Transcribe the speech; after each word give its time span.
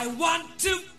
I 0.00 0.06
want 0.06 0.58
to 0.60 0.89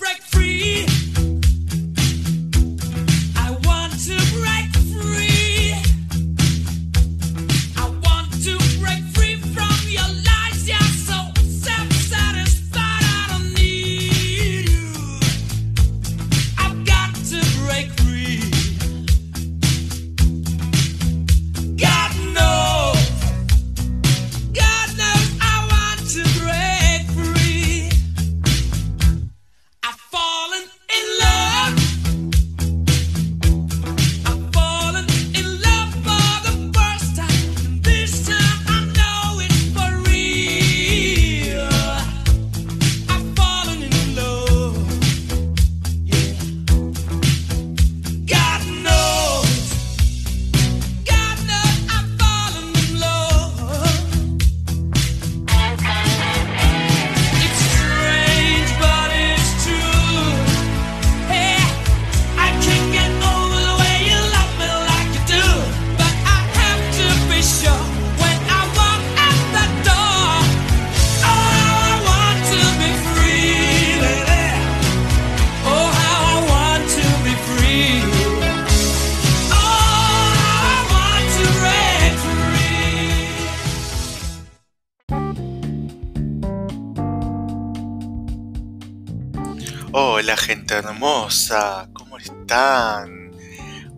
hermosa, 90.81 91.89
¿cómo 91.93 92.17
están? 92.17 93.31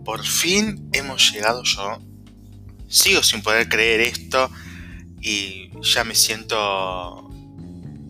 Por 0.03 0.23
fin 0.25 0.89
hemos 0.91 1.31
llegado 1.31 1.63
yo. 1.63 1.99
Sigo 2.87 3.23
sin 3.23 3.41
poder 3.41 3.69
creer 3.69 4.01
esto 4.01 4.51
y 5.21 5.71
ya 5.81 6.03
me 6.03 6.13
siento 6.13 7.29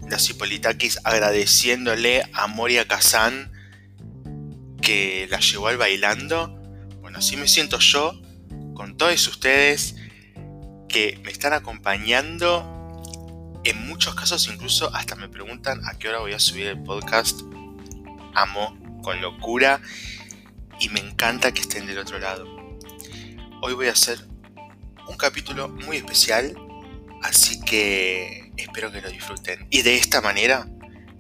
las 0.10 0.30
Hipolitakis 0.30 1.00
agradeciéndole 1.04 2.24
a 2.34 2.48
Moria 2.48 2.88
Kazan 2.88 3.52
que 4.82 5.28
la 5.30 5.40
llevó 5.40 5.68
al 5.68 5.78
bailando. 5.78 6.50
Bueno, 7.02 7.20
así 7.20 7.38
me 7.38 7.48
siento 7.48 7.80
yo 7.80 8.20
con 8.74 8.98
todos 8.98 9.28
ustedes 9.28 9.96
que 10.90 11.20
me 11.24 11.32
están 11.32 11.54
acompañando. 11.54 12.70
En 13.64 13.88
muchos 13.88 14.16
casos 14.16 14.48
incluso 14.48 14.94
hasta 14.94 15.16
me 15.16 15.30
preguntan 15.30 15.86
a 15.88 15.98
qué 15.98 16.10
hora 16.10 16.20
voy 16.20 16.34
a 16.34 16.40
subir 16.40 16.68
el 16.68 16.84
podcast 16.84 17.42
amo 18.36 18.78
con 19.02 19.22
locura 19.22 19.82
y 20.80 20.90
me 20.90 21.00
encanta 21.00 21.54
que 21.54 21.62
estén 21.62 21.86
del 21.86 22.00
otro 22.00 22.20
lado. 22.20 22.46
Hoy 23.62 23.74
voy 23.74 23.88
a 23.88 23.92
hacer 23.92 24.20
un 25.08 25.18
capítulo 25.18 25.70
muy 25.70 25.98
especial, 25.98 26.56
así 27.22 27.62
que 27.62 28.52
espero 28.58 28.92
que 28.92 29.02
lo 29.02 29.10
disfruten. 29.10 29.68
Y 29.70 29.82
de 29.82 29.96
esta 29.96 30.22
manera 30.22 30.68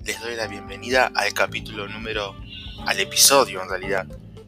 les 0.03 0.19
doy 0.19 0.35
la 0.35 0.47
bienvenida 0.47 1.11
al 1.15 1.33
capítulo 1.33 1.87
número, 1.87 2.35
al 2.85 2.99
episodio 2.99 3.61
en 3.61 3.69
realidad, 3.69 4.07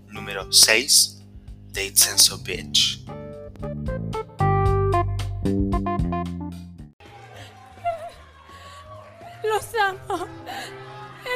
número 0.09 0.51
6 0.51 1.23
de 1.71 1.85
It's 1.85 2.29
and 2.29 2.43
Bitch. 2.43 3.05
Los 9.43 9.75
amo. 9.81 10.27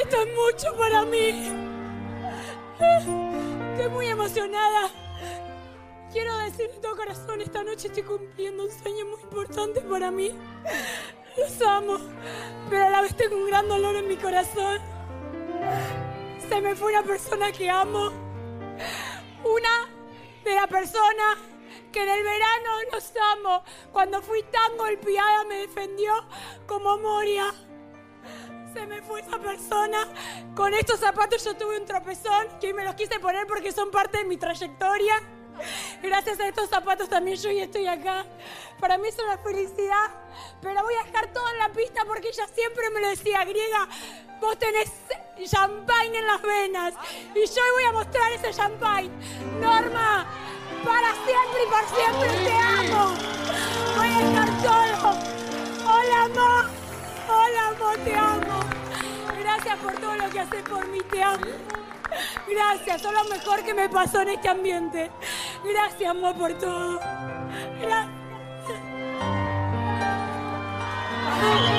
Esto 0.09 0.23
es 0.23 0.33
mucho 0.33 0.75
para 0.75 1.05
mí. 1.05 1.53
Estoy 2.79 3.89
muy 3.91 4.07
emocionada. 4.07 4.89
Quiero 6.11 6.35
decir 6.39 6.67
de 6.71 6.79
todo 6.79 6.95
corazón, 6.95 7.41
esta 7.41 7.63
noche 7.63 7.89
estoy 7.89 8.01
cumpliendo 8.01 8.63
un 8.63 8.71
sueño 8.71 9.05
muy 9.05 9.21
importante 9.21 9.81
para 9.81 10.09
mí. 10.09 10.31
Los 11.37 11.61
amo, 11.61 11.99
pero 12.71 12.87
a 12.87 12.89
la 12.89 13.01
vez 13.01 13.15
tengo 13.15 13.35
un 13.35 13.45
gran 13.45 13.67
dolor 13.69 13.97
en 13.97 14.07
mi 14.07 14.17
corazón. 14.17 14.79
Se 16.49 16.59
me 16.59 16.75
fue 16.75 16.91
una 16.91 17.03
persona 17.03 17.51
que 17.51 17.69
amo. 17.69 18.07
Una 19.43 19.89
de 20.43 20.55
la 20.55 20.65
persona 20.65 21.37
que 21.91 22.01
en 22.01 22.09
el 22.09 22.23
verano 22.23 22.71
los 22.91 23.13
amo. 23.37 23.63
Cuando 23.91 24.23
fui 24.23 24.41
tan 24.41 24.75
golpeada 24.75 25.43
me 25.43 25.57
defendió 25.57 26.13
como 26.65 26.97
Moria. 26.97 27.53
Se 28.73 28.85
me 28.85 29.01
fue 29.01 29.21
esa 29.21 29.39
persona. 29.39 30.07
Con 30.55 30.73
estos 30.73 30.99
zapatos 30.99 31.43
yo 31.43 31.55
tuve 31.55 31.79
un 31.79 31.85
tropezón 31.85 32.47
que 32.59 32.73
me 32.73 32.83
los 32.83 32.95
quise 32.95 33.19
poner 33.19 33.47
porque 33.47 33.71
son 33.71 33.89
parte 33.89 34.19
de 34.19 34.25
mi 34.25 34.37
trayectoria. 34.37 35.15
Gracias 36.01 36.39
a 36.39 36.47
estos 36.47 36.69
zapatos 36.69 37.09
también 37.09 37.37
yo 37.37 37.49
hoy 37.49 37.61
estoy 37.61 37.87
acá. 37.87 38.25
Para 38.79 38.97
mí 38.97 39.07
es 39.07 39.17
una 39.19 39.37
felicidad, 39.37 40.07
pero 40.61 40.81
voy 40.83 40.93
a 40.95 41.03
dejar 41.03 41.33
todo 41.33 41.49
en 41.49 41.59
la 41.59 41.69
pista 41.69 42.05
porque 42.05 42.29
ella 42.29 42.47
siempre 42.53 42.89
me 42.91 43.01
lo 43.01 43.09
decía, 43.09 43.43
griega, 43.43 43.87
vos 44.39 44.57
tenés 44.57 44.91
champagne 45.45 46.17
en 46.17 46.27
las 46.27 46.41
venas 46.41 46.93
y 47.33 47.45
yo 47.45 47.61
hoy 47.63 47.71
voy 47.73 47.83
a 47.83 47.91
mostrar 47.91 48.31
ese 48.31 48.51
champagne. 48.53 49.09
Norma, 49.59 50.25
para 50.85 51.13
siempre 51.25 51.63
y 51.63 51.69
por 51.69 51.85
siempre 51.97 52.29
te 52.45 52.57
amo. 52.57 53.15
Voy 53.97 54.07
a 54.07 54.17
dejar 54.29 54.61
todo. 54.61 55.09
Hola, 55.85 56.23
amor. 56.23 56.78
Hola, 57.29 57.67
amor, 57.69 57.97
te 58.03 58.15
amo. 58.15 58.59
Gracias 59.39 59.77
por 59.77 59.93
todo 59.93 60.15
lo 60.15 60.29
que 60.29 60.39
haces 60.39 60.63
por 60.63 60.87
mí, 60.87 60.99
te 61.11 61.21
amo. 61.21 61.45
Gracias, 62.47 63.01
sos 63.01 63.13
lo 63.13 63.23
mejor 63.25 63.63
que 63.63 63.73
me 63.73 63.87
pasó 63.87 64.21
en 64.21 64.29
este 64.29 64.49
ambiente. 64.49 65.11
Gracias, 65.63 66.09
amor, 66.09 66.35
por 66.35 66.53
todo. 66.53 66.99
Gracias. 67.79 68.19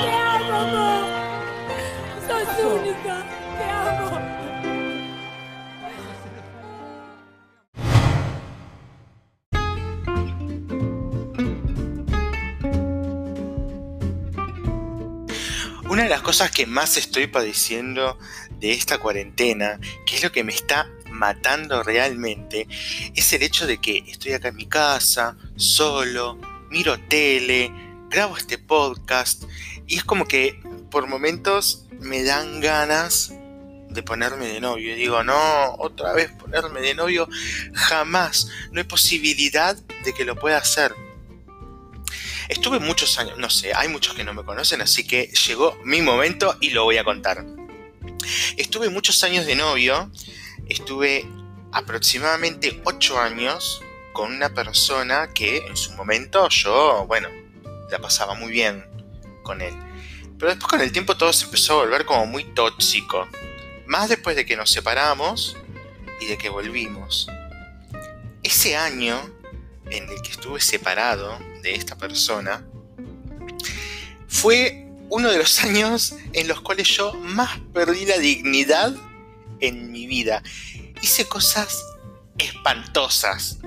Te 0.03 0.11
amo, 0.13 0.53
amor. 0.53 1.05
Sos 2.27 2.65
única. 2.65 3.23
Te 3.57 3.69
amo. 3.69 4.20
Una 15.91 16.03
de 16.03 16.09
las 16.09 16.21
cosas 16.21 16.51
que 16.51 16.65
más 16.65 16.95
estoy 16.95 17.27
padeciendo 17.27 18.17
de 18.61 18.71
esta 18.71 18.97
cuarentena, 18.97 19.77
que 20.05 20.15
es 20.15 20.23
lo 20.23 20.31
que 20.31 20.45
me 20.45 20.53
está 20.53 20.89
matando 21.09 21.83
realmente, 21.83 22.65
es 23.13 23.33
el 23.33 23.43
hecho 23.43 23.67
de 23.67 23.79
que 23.79 23.97
estoy 24.07 24.31
acá 24.31 24.47
en 24.47 24.55
mi 24.55 24.67
casa, 24.67 25.35
solo, 25.57 26.39
miro 26.69 26.97
tele, 27.09 27.73
grabo 28.09 28.37
este 28.37 28.57
podcast 28.57 29.43
y 29.85 29.97
es 29.97 30.05
como 30.05 30.29
que 30.29 30.57
por 30.89 31.07
momentos 31.07 31.87
me 31.99 32.23
dan 32.23 32.61
ganas 32.61 33.33
de 33.89 34.01
ponerme 34.01 34.47
de 34.47 34.61
novio. 34.61 34.93
Y 34.93 34.95
digo, 34.95 35.25
no, 35.25 35.75
otra 35.77 36.13
vez 36.13 36.31
ponerme 36.31 36.79
de 36.79 36.95
novio, 36.95 37.27
jamás, 37.73 38.47
no 38.71 38.79
hay 38.79 38.87
posibilidad 38.87 39.75
de 40.05 40.13
que 40.13 40.23
lo 40.23 40.37
pueda 40.37 40.55
hacer. 40.55 40.95
Estuve 42.51 42.79
muchos 42.79 43.17
años, 43.17 43.37
no 43.37 43.49
sé, 43.49 43.71
hay 43.73 43.87
muchos 43.87 44.13
que 44.13 44.25
no 44.25 44.33
me 44.33 44.43
conocen, 44.43 44.81
así 44.81 45.07
que 45.07 45.27
llegó 45.47 45.79
mi 45.85 46.01
momento 46.01 46.57
y 46.59 46.71
lo 46.71 46.83
voy 46.83 46.97
a 46.97 47.05
contar. 47.05 47.45
Estuve 48.57 48.89
muchos 48.89 49.23
años 49.23 49.45
de 49.45 49.55
novio, 49.55 50.11
estuve 50.67 51.25
aproximadamente 51.71 52.81
8 52.83 53.21
años 53.21 53.81
con 54.11 54.33
una 54.33 54.53
persona 54.53 55.29
que 55.33 55.65
en 55.65 55.77
su 55.77 55.93
momento 55.93 56.49
yo, 56.49 57.05
bueno, 57.07 57.29
la 57.89 57.99
pasaba 57.99 58.33
muy 58.33 58.51
bien 58.51 58.85
con 59.43 59.61
él. 59.61 59.73
Pero 60.37 60.51
después 60.51 60.69
con 60.69 60.81
el 60.81 60.91
tiempo 60.91 61.15
todo 61.15 61.31
se 61.31 61.45
empezó 61.45 61.79
a 61.79 61.85
volver 61.85 62.05
como 62.05 62.25
muy 62.25 62.43
tóxico. 62.43 63.29
Más 63.85 64.09
después 64.09 64.35
de 64.35 64.45
que 64.45 64.57
nos 64.57 64.69
separamos 64.69 65.55
y 66.19 66.25
de 66.25 66.37
que 66.37 66.49
volvimos. 66.49 67.29
Ese 68.43 68.75
año 68.75 69.17
en 69.89 70.09
el 70.09 70.21
que 70.21 70.31
estuve 70.31 70.59
separado 70.59 71.39
de 71.61 71.75
esta 71.75 71.97
persona 71.97 72.65
fue 74.27 74.87
uno 75.09 75.29
de 75.29 75.37
los 75.37 75.59
años 75.63 76.15
en 76.33 76.47
los 76.47 76.61
cuales 76.61 76.87
yo 76.87 77.13
más 77.13 77.59
perdí 77.73 78.05
la 78.05 78.17
dignidad 78.17 78.95
en 79.59 79.91
mi 79.91 80.07
vida. 80.07 80.41
Hice 81.01 81.27
cosas 81.27 81.83
espantosas 82.37 83.59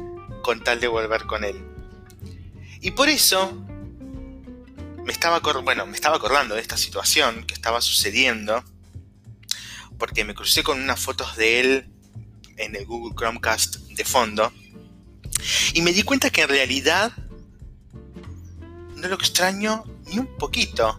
con 0.42 0.62
tal 0.62 0.80
de 0.80 0.88
volver 0.88 1.24
con 1.24 1.44
él. 1.44 1.56
Y 2.80 2.90
por 2.90 3.08
eso 3.08 3.64
me 5.04 5.12
estaba, 5.12 5.40
bueno, 5.40 5.86
me 5.86 5.94
estaba 5.94 6.16
acordando 6.16 6.54
de 6.54 6.60
esta 6.60 6.76
situación 6.76 7.44
que 7.44 7.54
estaba 7.54 7.80
sucediendo, 7.80 8.64
porque 9.98 10.24
me 10.24 10.34
crucé 10.34 10.62
con 10.62 10.82
unas 10.82 11.00
fotos 11.00 11.36
de 11.36 11.60
él 11.60 11.88
en 12.56 12.74
el 12.74 12.84
Google 12.86 13.14
Chromecast 13.16 13.76
de 13.76 14.04
fondo, 14.04 14.52
y 15.72 15.82
me 15.82 15.92
di 15.92 16.02
cuenta 16.02 16.30
que 16.30 16.42
en 16.42 16.48
realidad 16.48 17.12
no 19.04 19.10
lo 19.10 19.16
extraño 19.16 19.84
ni 20.06 20.18
un 20.18 20.26
poquito. 20.38 20.98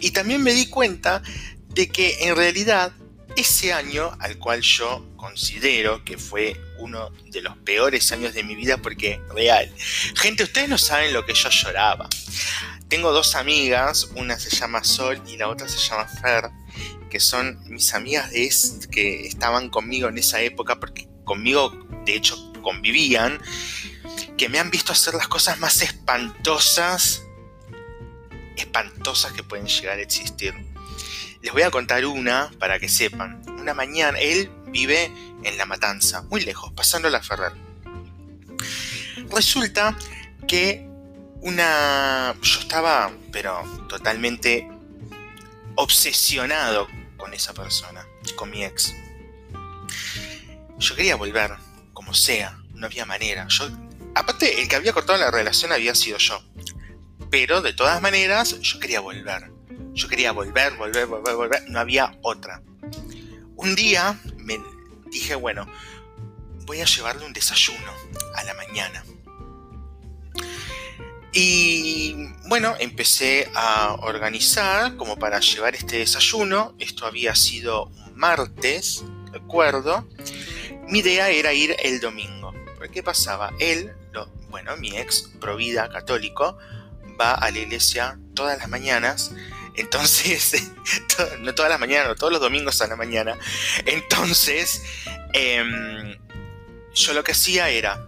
Y 0.00 0.12
también 0.12 0.42
me 0.42 0.52
di 0.52 0.66
cuenta 0.66 1.22
de 1.68 1.88
que 1.88 2.28
en 2.28 2.36
realidad 2.36 2.92
ese 3.36 3.72
año, 3.72 4.16
al 4.20 4.38
cual 4.38 4.60
yo 4.60 5.04
considero 5.16 6.04
que 6.04 6.16
fue 6.16 6.60
uno 6.78 7.10
de 7.26 7.42
los 7.42 7.56
peores 7.58 8.10
años 8.12 8.34
de 8.34 8.44
mi 8.44 8.54
vida, 8.54 8.76
porque 8.78 9.20
real, 9.34 9.72
gente, 10.16 10.44
ustedes 10.44 10.68
no 10.68 10.78
saben 10.78 11.12
lo 11.12 11.24
que 11.26 11.34
yo 11.34 11.48
lloraba. 11.50 12.08
Tengo 12.88 13.10
dos 13.12 13.34
amigas, 13.34 14.10
una 14.14 14.38
se 14.38 14.54
llama 14.54 14.84
Sol 14.84 15.20
y 15.26 15.36
la 15.36 15.48
otra 15.48 15.68
se 15.68 15.78
llama 15.78 16.06
Fer, 16.06 16.50
que 17.10 17.20
son 17.20 17.58
mis 17.68 17.94
amigas 17.94 18.30
de 18.30 18.50
que 18.90 19.26
estaban 19.26 19.70
conmigo 19.70 20.08
en 20.08 20.18
esa 20.18 20.40
época, 20.40 20.78
porque 20.78 21.08
conmigo 21.24 21.72
de 22.04 22.14
hecho 22.14 22.52
convivían, 22.62 23.40
que 24.36 24.48
me 24.48 24.58
han 24.58 24.70
visto 24.70 24.92
hacer 24.92 25.14
las 25.14 25.28
cosas 25.28 25.58
más 25.58 25.82
espantosas 25.82 27.22
espantosas 28.56 29.32
que 29.32 29.42
pueden 29.42 29.66
llegar 29.66 29.98
a 29.98 30.02
existir. 30.02 30.54
Les 31.42 31.52
voy 31.52 31.62
a 31.62 31.70
contar 31.70 32.04
una 32.06 32.50
para 32.58 32.78
que 32.78 32.88
sepan. 32.88 33.42
Una 33.58 33.74
mañana, 33.74 34.18
él 34.18 34.50
vive 34.68 35.10
en 35.42 35.58
La 35.58 35.66
Matanza, 35.66 36.22
muy 36.22 36.40
lejos, 36.40 36.72
pasando 36.72 37.10
la 37.10 37.22
Ferrer. 37.22 37.52
Resulta 39.30 39.96
que 40.46 40.86
una... 41.40 42.34
Yo 42.42 42.60
estaba, 42.60 43.10
pero 43.32 43.62
totalmente 43.88 44.68
obsesionado 45.74 46.86
con 47.16 47.34
esa 47.34 47.52
persona, 47.54 48.06
con 48.36 48.50
mi 48.50 48.64
ex. 48.64 48.94
Yo 50.78 50.94
quería 50.94 51.16
volver, 51.16 51.52
como 51.92 52.14
sea, 52.14 52.58
no 52.74 52.86
había 52.86 53.04
manera. 53.04 53.46
Aparte, 54.14 54.60
el 54.60 54.68
que 54.68 54.76
había 54.76 54.92
cortado 54.92 55.18
la 55.18 55.30
relación 55.30 55.72
había 55.72 55.94
sido 55.94 56.18
yo. 56.18 56.42
Pero 57.30 57.62
de 57.62 57.72
todas 57.72 58.00
maneras, 58.02 58.58
yo 58.60 58.78
quería 58.78 59.00
volver. 59.00 59.50
Yo 59.94 60.08
quería 60.08 60.32
volver, 60.32 60.76
volver, 60.76 61.06
volver, 61.06 61.34
volver. 61.34 61.62
No 61.68 61.80
había 61.80 62.16
otra. 62.22 62.62
Un 63.56 63.74
día 63.74 64.18
me 64.38 64.60
dije, 65.10 65.34
bueno, 65.34 65.66
voy 66.66 66.80
a 66.80 66.84
llevarle 66.84 67.26
un 67.26 67.32
desayuno 67.32 67.92
a 68.34 68.44
la 68.44 68.54
mañana. 68.54 69.04
Y 71.32 72.28
bueno, 72.48 72.74
empecé 72.78 73.50
a 73.54 73.94
organizar 74.00 74.96
como 74.96 75.16
para 75.16 75.40
llevar 75.40 75.74
este 75.74 75.98
desayuno. 75.98 76.74
Esto 76.78 77.06
había 77.06 77.34
sido 77.34 77.86
un 77.86 78.16
martes, 78.16 79.04
recuerdo. 79.32 80.06
Mi 80.88 80.98
idea 80.98 81.30
era 81.30 81.54
ir 81.54 81.74
el 81.82 82.00
domingo. 82.00 82.52
¿Qué 82.92 83.02
pasaba? 83.02 83.52
Él, 83.58 83.92
bueno, 84.52 84.76
mi 84.76 84.96
ex, 84.96 85.30
provida 85.40 85.88
católico, 85.88 86.56
va 87.20 87.32
a 87.32 87.50
la 87.50 87.58
iglesia 87.58 88.18
todas 88.34 88.56
las 88.58 88.68
mañanas. 88.68 89.32
Entonces, 89.74 90.70
no 91.40 91.54
todas 91.54 91.70
las 91.70 91.80
mañanas, 91.80 92.16
todos 92.16 92.32
los 92.32 92.40
domingos 92.40 92.80
a 92.82 92.86
la 92.86 92.94
mañana. 92.94 93.36
Entonces, 93.86 94.82
em, 95.32 96.16
yo 96.94 97.14
lo 97.14 97.24
que 97.24 97.32
hacía 97.32 97.70
era 97.70 98.06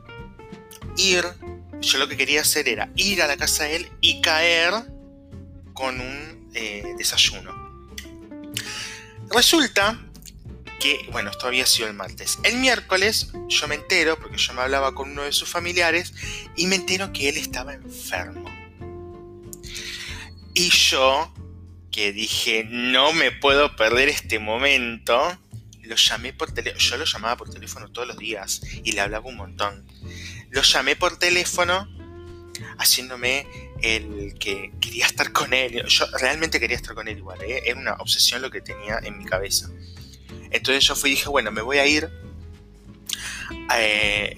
ir, 0.99 1.25
yo 1.81 1.99
lo 1.99 2.07
que 2.07 2.17
quería 2.17 2.43
hacer 2.43 2.69
era 2.69 2.91
ir 2.95 3.23
a 3.23 3.27
la 3.27 3.37
casa 3.37 3.65
de 3.65 3.77
él 3.77 3.93
y 4.01 4.21
caer 4.21 4.75
con 5.73 6.01
un 6.01 6.51
eh, 6.55 6.95
desayuno. 6.99 7.53
Resulta 9.31 9.99
que, 10.85 11.09
bueno, 11.13 11.31
esto 11.31 11.47
había 11.47 11.65
sido 11.65 11.89
el 11.89 11.95
martes. 11.95 12.39
El 12.43 12.59
miércoles 12.59 13.33
yo 13.49 13.67
me 13.69 13.77
entero, 13.77 14.19
porque 14.19 14.37
yo 14.37 14.53
me 14.53 14.61
hablaba 14.61 14.95
con 14.95 15.13
uno 15.13 15.23
de 15.23 15.33
sus 15.33 15.49
familiares, 15.49 16.13
y 16.57 16.67
me 16.67 16.77
entero 16.77 17.11
que 17.11 17.31
él 17.31 17.39
estaba 17.39 17.73
enfermo. 17.73 18.45
Y 20.53 20.69
yo, 20.69 21.33
que 21.91 22.13
dije, 22.13 22.67
no 22.69 23.15
me 23.15 23.33
puedo 23.33 23.75
perder 23.77 24.11
este 24.11 24.39
momento, 24.39 25.39
lo 25.85 25.97
llamé 25.97 26.35
por 26.35 26.53
teléfono. 26.53 26.79
Yo 26.79 26.99
lo 26.99 27.07
llamaba 27.07 27.39
por 27.39 27.49
teléfono 27.49 27.91
todos 27.91 28.07
los 28.07 28.19
días 28.19 28.61
y 28.85 28.93
le 28.93 29.01
hablaba 29.01 29.27
un 29.27 29.37
montón. 29.37 29.87
Lo 30.51 30.61
llamé 30.61 30.97
por 30.97 31.19
teléfono 31.19 31.89
haciéndome 32.77 33.47
el 33.81 34.35
que 34.39 34.71
quería 34.83 35.07
estar 35.07 35.33
con 35.33 35.55
él. 35.55 35.83
Yo 35.87 36.05
realmente 36.21 36.61
quería 36.61 36.77
estar 36.77 36.95
con 36.95 37.09
él 37.09 37.17
igual. 37.17 37.41
¿eh? 37.41 37.63
Era 37.65 37.81
una 37.81 37.95
obsesión 37.95 38.43
lo 38.43 38.51
que 38.51 38.61
tenía 38.61 38.99
en 39.03 39.17
mi 39.19 39.25
cabeza. 39.25 39.71
Entonces 40.55 40.85
yo 40.85 40.95
fui 40.95 41.11
y 41.11 41.15
dije, 41.15 41.29
bueno, 41.29 41.51
me 41.51 41.63
voy 41.63 41.79
a 41.79 41.87
ir. 41.87 42.09
Eh, 43.77 44.37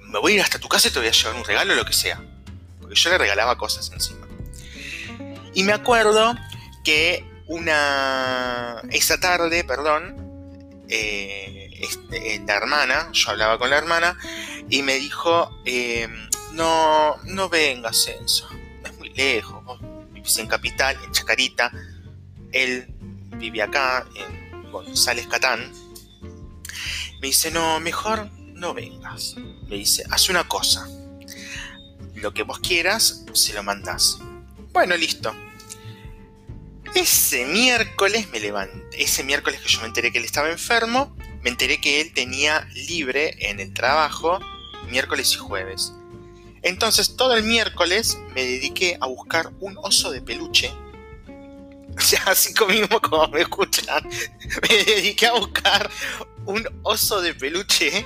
me 0.00 0.20
voy 0.20 0.32
a 0.32 0.34
ir 0.36 0.40
hasta 0.40 0.60
tu 0.60 0.68
casa 0.68 0.86
y 0.86 0.92
te 0.92 1.00
voy 1.00 1.08
a 1.08 1.10
llevar 1.10 1.34
un 1.34 1.44
regalo 1.44 1.72
o 1.72 1.76
lo 1.76 1.84
que 1.84 1.92
sea. 1.92 2.22
Porque 2.80 2.94
yo 2.94 3.10
le 3.10 3.18
regalaba 3.18 3.58
cosas 3.58 3.90
encima. 3.92 4.28
Y 5.52 5.64
me 5.64 5.72
acuerdo 5.72 6.36
que 6.84 7.24
una. 7.48 8.80
Esa 8.90 9.18
tarde, 9.18 9.64
perdón, 9.64 10.84
eh, 10.88 11.70
este, 11.80 12.40
la 12.46 12.54
hermana, 12.54 13.10
yo 13.12 13.30
hablaba 13.30 13.58
con 13.58 13.70
la 13.70 13.78
hermana, 13.78 14.16
y 14.70 14.82
me 14.82 14.94
dijo: 14.94 15.50
eh, 15.64 16.08
No, 16.52 17.16
no 17.24 17.48
vengas, 17.48 18.06
Enzo, 18.06 18.48
es 18.84 18.96
muy 18.98 19.10
lejos, 19.10 19.64
vos 19.64 19.80
vivís 20.12 20.38
en 20.38 20.46
Capital, 20.46 20.96
en 21.04 21.10
Chacarita, 21.10 21.72
él 22.52 22.86
vive 23.36 23.62
acá, 23.62 24.06
en 24.14 24.43
González 24.82 25.26
Catán. 25.26 25.72
Me 27.20 27.28
dice: 27.28 27.50
No, 27.50 27.80
mejor 27.80 28.30
no 28.54 28.74
vengas. 28.74 29.36
Me 29.68 29.76
dice: 29.76 30.04
Haz 30.10 30.28
una 30.28 30.46
cosa. 30.46 30.88
Lo 32.14 32.34
que 32.34 32.42
vos 32.42 32.58
quieras, 32.58 33.24
se 33.32 33.52
lo 33.54 33.62
mandás. 33.62 34.18
Bueno, 34.72 34.96
listo. 34.96 35.34
Ese 36.94 37.46
miércoles 37.46 38.28
me 38.30 38.38
levanté, 38.38 39.02
ese 39.02 39.24
miércoles 39.24 39.60
que 39.60 39.68
yo 39.68 39.80
me 39.80 39.86
enteré 39.86 40.12
que 40.12 40.18
él 40.18 40.24
estaba 40.24 40.50
enfermo, 40.50 41.16
me 41.42 41.50
enteré 41.50 41.80
que 41.80 42.00
él 42.00 42.12
tenía 42.12 42.68
libre 42.74 43.34
en 43.50 43.58
el 43.58 43.72
trabajo 43.74 44.38
miércoles 44.88 45.32
y 45.32 45.38
jueves. 45.38 45.92
Entonces 46.62 47.16
todo 47.16 47.34
el 47.34 47.42
miércoles 47.42 48.18
me 48.34 48.44
dediqué 48.44 48.96
a 49.00 49.06
buscar 49.06 49.52
un 49.60 49.76
oso 49.78 50.10
de 50.10 50.22
peluche. 50.22 50.72
O 51.96 52.00
sea, 52.00 52.22
así 52.26 52.52
mismo 52.68 53.00
como 53.00 53.28
me 53.28 53.42
escuchan, 53.42 54.08
me 54.68 54.84
dediqué 54.84 55.26
a 55.26 55.32
buscar 55.32 55.90
un 56.46 56.66
oso 56.82 57.22
de 57.22 57.34
peluche 57.34 58.04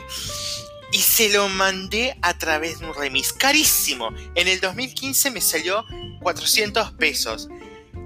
y 0.93 0.99
se 0.99 1.31
lo 1.31 1.49
mandé 1.49 2.17
a 2.23 2.37
través 2.39 2.81
de 2.81 2.87
un 2.87 2.95
remis 2.95 3.33
carísimo. 3.33 4.11
En 4.35 4.49
el 4.49 4.61
2015 4.61 5.31
me 5.31 5.41
salió 5.41 5.85
400 6.23 6.93
pesos. 6.93 7.49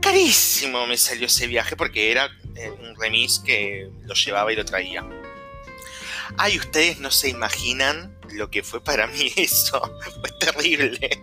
Carísimo 0.00 0.86
me 0.86 0.96
salió 0.96 1.26
ese 1.26 1.46
viaje 1.46 1.76
porque 1.76 2.10
era 2.10 2.28
eh, 2.56 2.70
un 2.70 2.96
remis 2.96 3.38
que 3.38 3.88
lo 4.02 4.14
llevaba 4.14 4.52
y 4.52 4.56
lo 4.56 4.64
traía. 4.64 5.04
Ay, 6.38 6.58
ustedes 6.58 6.98
no 6.98 7.10
se 7.10 7.28
imaginan 7.28 8.16
lo 8.32 8.50
que 8.50 8.62
fue 8.62 8.82
para 8.82 9.06
mí 9.06 9.32
eso. 9.36 9.80
Fue 10.20 10.30
terrible. 10.40 11.22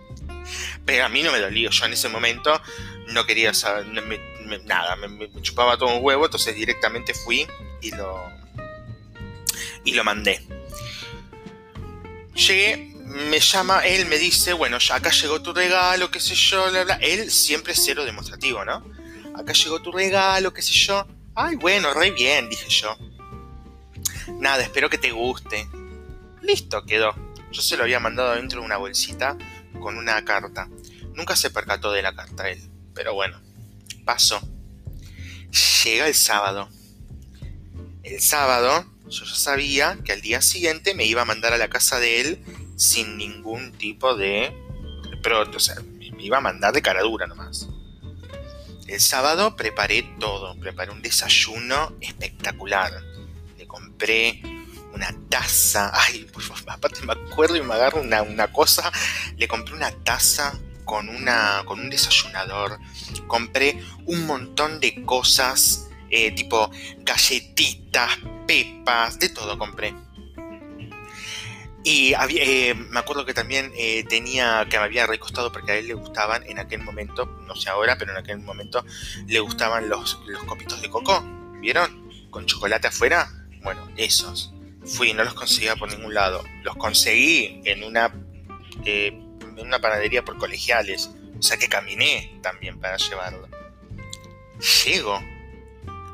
Pero 0.86 1.04
a 1.04 1.08
mí 1.08 1.22
no 1.22 1.32
me 1.32 1.40
dolió. 1.40 1.70
Yo 1.70 1.84
en 1.84 1.92
ese 1.92 2.08
momento 2.08 2.60
no 3.08 3.26
quería 3.26 3.52
saber 3.52 3.86
nada. 4.58 4.96
Me, 4.96 5.30
chupaba 5.42 5.76
todo 5.76 5.96
un 5.96 6.04
huevo. 6.04 6.26
Entonces 6.26 6.54
directamente 6.54 7.14
fui 7.14 7.46
y 7.80 7.90
lo. 7.92 8.18
Y 9.84 9.94
lo 9.94 10.04
mandé. 10.04 10.40
Llegué, 12.34 12.94
me 13.04 13.40
llama, 13.40 13.80
él 13.86 14.06
me 14.06 14.18
dice, 14.18 14.52
bueno, 14.52 14.78
acá 14.92 15.10
llegó 15.10 15.42
tu 15.42 15.52
regalo, 15.52 16.10
qué 16.10 16.20
sé 16.20 16.34
yo, 16.34 16.70
bla, 16.70 16.84
bla. 16.84 16.94
Él 17.00 17.30
siempre 17.30 17.74
cero 17.74 18.04
demostrativo, 18.04 18.64
¿no? 18.64 18.84
Acá 19.34 19.52
llegó 19.52 19.80
tu 19.80 19.92
regalo, 19.92 20.52
qué 20.52 20.62
sé 20.62 20.72
yo. 20.72 21.06
Ay, 21.34 21.56
bueno, 21.56 21.92
re 21.94 22.10
bien, 22.10 22.48
dije 22.48 22.68
yo. 22.68 22.96
Nada, 24.38 24.62
espero 24.62 24.88
que 24.90 24.98
te 24.98 25.10
guste. 25.10 25.68
Listo, 26.42 26.84
quedó. 26.84 27.14
Yo 27.50 27.62
se 27.62 27.76
lo 27.76 27.82
había 27.82 28.00
mandado 28.00 28.34
dentro 28.34 28.60
de 28.60 28.66
una 28.66 28.76
bolsita 28.76 29.36
con 29.80 29.96
una 29.96 30.24
carta. 30.24 30.68
Nunca 31.14 31.36
se 31.36 31.50
percató 31.50 31.92
de 31.92 32.02
la 32.02 32.14
carta 32.14 32.48
él, 32.48 32.60
pero 32.94 33.14
bueno, 33.14 33.40
Llega 35.84 36.06
el 36.06 36.14
sábado. 36.14 36.68
El 38.02 38.20
sábado 38.20 38.86
yo 39.08 39.24
ya 39.24 39.34
sabía 39.34 39.98
que 40.04 40.12
al 40.12 40.20
día 40.20 40.40
siguiente 40.40 40.94
me 40.94 41.04
iba 41.04 41.22
a 41.22 41.24
mandar 41.24 41.52
a 41.52 41.58
la 41.58 41.68
casa 41.68 41.98
de 41.98 42.20
él 42.20 42.44
sin 42.76 43.16
ningún 43.16 43.72
tipo 43.72 44.14
de... 44.14 44.52
Pero, 45.22 45.42
o 45.42 45.60
sea, 45.60 45.76
me 45.80 46.22
iba 46.22 46.38
a 46.38 46.40
mandar 46.40 46.72
de 46.72 46.80
cara 46.80 47.02
dura 47.02 47.26
nomás. 47.26 47.68
El 48.86 49.00
sábado 49.00 49.56
preparé 49.56 50.02
todo, 50.18 50.58
preparé 50.58 50.90
un 50.90 51.02
desayuno 51.02 51.94
espectacular. 52.00 52.92
Le 53.58 53.66
compré 53.66 54.42
una 54.92 55.14
taza, 55.28 55.90
ay, 55.94 56.26
favor, 56.32 56.58
aparte 56.66 57.02
me 57.02 57.12
acuerdo 57.12 57.56
y 57.56 57.62
me 57.62 57.74
agarro 57.74 58.00
una, 58.00 58.22
una 58.22 58.52
cosa, 58.52 58.90
le 59.36 59.46
compré 59.46 59.74
una 59.74 59.90
taza 59.90 60.58
con, 60.90 61.08
una, 61.08 61.62
con 61.66 61.78
un 61.78 61.88
desayunador, 61.88 62.80
compré 63.28 63.80
un 64.06 64.26
montón 64.26 64.80
de 64.80 65.04
cosas, 65.04 65.88
eh, 66.10 66.32
tipo 66.32 66.68
galletitas, 66.98 68.18
pepas, 68.44 69.16
de 69.20 69.28
todo 69.28 69.56
compré. 69.56 69.94
Y 71.84 72.12
había, 72.14 72.42
eh, 72.42 72.74
me 72.74 72.98
acuerdo 72.98 73.24
que 73.24 73.32
también 73.32 73.70
eh, 73.76 74.02
tenía, 74.08 74.66
que 74.68 74.78
me 74.78 74.84
había 74.84 75.06
recostado 75.06 75.52
porque 75.52 75.70
a 75.70 75.76
él 75.76 75.86
le 75.86 75.94
gustaban 75.94 76.42
en 76.42 76.58
aquel 76.58 76.82
momento, 76.82 77.24
no 77.46 77.54
sé 77.54 77.70
ahora, 77.70 77.96
pero 77.96 78.10
en 78.10 78.18
aquel 78.18 78.38
momento 78.40 78.84
le 79.28 79.38
gustaban 79.38 79.88
los, 79.88 80.18
los 80.26 80.42
copitos 80.42 80.82
de 80.82 80.90
coco, 80.90 81.24
¿vieron? 81.60 82.10
Con 82.30 82.46
chocolate 82.46 82.88
afuera. 82.88 83.30
Bueno, 83.62 83.88
esos. 83.96 84.52
Fui, 84.84 85.12
no 85.12 85.22
los 85.22 85.34
conseguía 85.34 85.76
por 85.76 85.88
ningún 85.88 86.14
lado. 86.14 86.42
Los 86.64 86.74
conseguí 86.74 87.62
en 87.64 87.84
una, 87.84 88.12
eh, 88.84 89.29
una 89.58 89.80
panadería 89.80 90.24
por 90.24 90.38
colegiales. 90.38 91.10
O 91.38 91.42
sea 91.42 91.56
que 91.56 91.68
caminé 91.68 92.38
también 92.42 92.78
para 92.78 92.96
llevarlo. 92.96 93.48
Llego. 94.84 95.20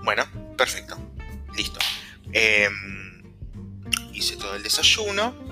Bueno, 0.04 0.24
perfecto. 0.56 0.96
Listo. 1.54 1.78
Em, 2.32 3.22
hice 4.12 4.36
todo 4.36 4.54
el 4.54 4.62
desayuno 4.62 5.46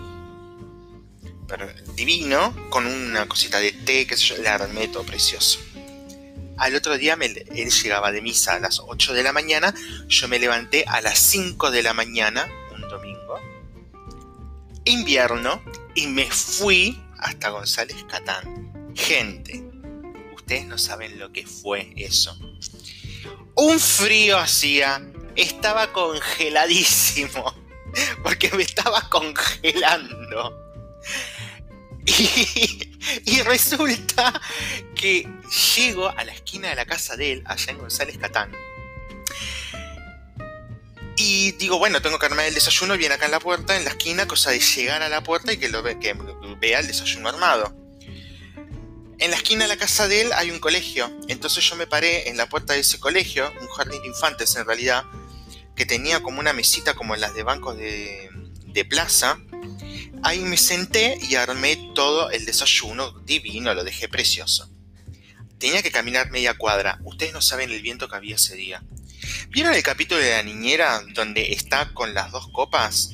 divino, 1.95 2.55
con 2.71 2.87
una 2.87 3.27
cosita 3.27 3.59
de 3.59 3.73
té, 3.73 4.07
que 4.07 4.17
yo, 4.17 4.37
le 4.39 4.49
armé 4.49 4.89
todo 4.89 5.05
precioso. 5.05 5.61
Al 6.57 6.75
otro 6.75 6.97
día 6.97 7.17
me, 7.17 7.27
él 7.27 7.71
llegaba 7.71 8.13
de 8.13 8.23
misa 8.23 8.55
a 8.55 8.61
las 8.61 8.81
8 8.81 9.13
de 9.13 9.23
la 9.23 9.33
mañana, 9.33 9.75
yo 10.09 10.29
me 10.29 10.39
levanté 10.39 10.85
a 10.87 11.01
las 11.01 11.19
5 11.19 11.71
de 11.71 11.83
la 11.83 11.95
mañana, 11.95 12.49
un 12.73 12.83
domingo, 12.83 13.41
invierno, 14.85 15.63
y 15.95 16.07
me 16.07 16.31
fui 16.31 17.01
hasta 17.25 17.49
González 17.49 18.05
Catán. 18.09 18.93
Gente, 18.95 19.65
ustedes 20.35 20.67
no 20.67 20.79
saben 20.79 21.19
lo 21.19 21.33
que 21.33 21.47
fue 21.47 21.93
eso. 21.97 22.39
Un 23.57 23.81
frío 23.81 24.39
hacía, 24.39 25.03
estaba 25.35 25.93
congeladísimo, 25.93 27.55
porque 28.23 28.51
me 28.53 28.63
estaba 28.63 29.09
congelando. 29.09 30.61
Y, 33.27 33.43
resulta 33.43 34.41
que 34.95 35.29
llego 35.77 36.09
a 36.09 36.25
la 36.25 36.33
esquina 36.33 36.69
de 36.69 36.75
la 36.75 36.87
casa 36.87 37.17
de 37.17 37.33
él, 37.33 37.43
allá 37.45 37.73
en 37.73 37.79
González 37.79 38.17
Catán. 38.17 38.51
Y 41.27 41.53
digo, 41.53 41.79
bueno, 41.79 42.03
tengo 42.03 42.19
que 42.19 42.27
armar 42.27 42.45
el 42.45 42.53
desayuno 42.53 42.99
viene 42.99 43.15
acá 43.15 43.25
en 43.25 43.31
la 43.31 43.41
puerta, 43.41 43.75
en 43.79 43.85
la 43.85 43.93
esquina, 43.93 44.29
cosa 44.29 44.51
de 44.51 44.61
llegar 44.61 45.01
a 45.01 45.09
la 45.09 45.23
puerta 45.23 45.55
y 45.55 45.57
que, 45.57 45.71
lo 45.71 45.83
ve, 45.83 45.99
que 45.99 46.15
vea 46.61 46.81
el 46.81 46.87
desayuno 46.87 47.31
armado. 47.31 47.75
En 49.17 49.31
la 49.31 49.37
esquina 49.39 49.65
de 49.65 49.69
la 49.69 49.79
casa 49.79 50.07
de 50.07 50.21
él 50.21 50.33
hay 50.35 50.51
un 50.51 50.59
colegio, 50.59 51.11
entonces 51.29 51.65
yo 51.65 51.77
me 51.77 51.87
paré 51.87 52.29
en 52.29 52.37
la 52.37 52.47
puerta 52.51 52.75
de 52.75 52.81
ese 52.81 53.01
colegio, 53.01 53.51
un 53.59 53.69
jardín 53.69 54.03
de 54.03 54.09
infantes 54.09 54.55
en 54.57 54.67
realidad, 54.67 55.05
que 55.75 55.87
tenía 55.87 56.21
como 56.21 56.41
una 56.41 56.53
mesita 56.53 56.93
como 56.93 57.17
las 57.17 57.35
de 57.35 57.43
bancos 57.43 57.79
de, 57.79 58.29
de 58.67 58.85
plaza, 58.85 59.39
Ahí 60.23 60.41
me 60.41 60.57
senté 60.57 61.19
y 61.21 61.35
armé 61.35 61.93
todo 61.95 62.31
el 62.31 62.47
desayuno 62.47 63.13
divino, 63.27 63.75
lo 63.75 63.85
dejé 63.85 64.09
precioso. 64.09 64.71
Tenía 65.59 65.83
que 65.83 65.91
caminar 65.91 66.31
media 66.31 66.55
cuadra. 66.55 66.99
Ustedes 67.05 67.35
no 67.35 67.43
saben 67.43 67.71
el 67.71 67.83
viento 67.83 68.09
que 68.09 68.17
había 68.17 68.37
ese 68.37 68.57
día. 68.57 68.83
¿Vieron 69.51 69.75
el 69.75 69.83
capítulo 69.83 70.21
de 70.21 70.31
la 70.31 70.43
niñera 70.43 71.03
donde 71.15 71.53
está 71.53 71.93
con 71.93 72.15
las 72.15 72.31
dos 72.31 72.49
copas 72.53 73.11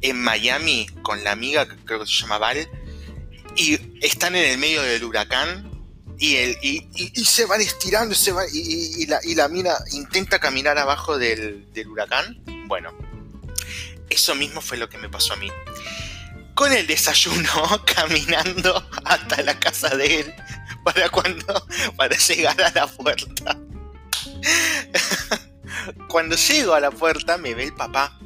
en 0.00 0.20
Miami 0.22 0.86
con 1.02 1.24
la 1.24 1.32
amiga 1.32 1.68
que 1.68 1.76
creo 1.84 2.00
que 2.00 2.06
se 2.06 2.22
llama 2.22 2.38
Val? 2.38 2.68
Y 3.56 3.78
están 4.04 4.36
en 4.36 4.50
el 4.50 4.58
medio 4.58 4.82
del 4.82 5.04
huracán 5.04 5.70
y, 6.18 6.36
el, 6.36 6.58
y, 6.62 7.24
se 7.24 7.44
van 7.44 7.60
estirando 7.60 8.14
se 8.14 8.32
va, 8.32 8.44
y, 8.52 9.06
la, 9.06 9.20
y 9.22 9.34
la 9.34 9.48
mina 9.48 9.74
intenta 9.92 10.38
caminar 10.38 10.78
abajo 10.78 11.18
del, 11.18 11.72
del 11.72 11.88
huracán. 11.88 12.42
Bueno, 12.66 12.96
eso 14.10 14.34
mismo 14.34 14.60
fue 14.60 14.76
lo 14.76 14.88
que 14.88 14.98
me 14.98 15.08
pasó 15.08 15.34
a 15.34 15.36
mí 15.36 15.50
con 16.56 16.72
el 16.72 16.86
desayuno 16.86 17.84
caminando 17.94 18.88
hasta 19.04 19.42
la 19.42 19.56
casa 19.60 19.94
de 19.94 20.20
él 20.20 20.34
para 20.82 21.08
cuando 21.10 21.66
para 21.96 22.16
llegar 22.16 22.60
a 22.60 22.72
la 22.72 22.86
puerta. 22.86 23.58
Cuando 26.08 26.36
llego 26.36 26.74
a 26.74 26.80
la 26.80 26.90
puerta 26.90 27.36
me 27.38 27.54
ve 27.54 27.64
el 27.64 27.74
papá 27.74 28.18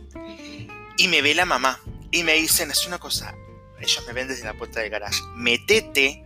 y 0.97 1.09
me 1.09 1.23
ve 1.23 1.35
la 1.35 1.45
mamá 1.45 1.81
y 2.11 2.25
me 2.25 2.35
dicen, 2.35 2.71
es 2.71 2.87
una 2.87 2.99
cosa, 2.99 3.35
ellos 3.81 4.05
me 4.07 4.13
ven 4.13 4.29
desde 4.29 4.45
la 4.45 4.55
puerta 4.55 4.81
del 4.81 4.91
garage, 4.91 5.21
metete 5.35 6.25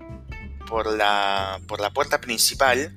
por 0.67 0.93
la, 0.93 1.61
por 1.67 1.81
la 1.81 1.91
puerta 1.91 2.21
principal 2.21 2.95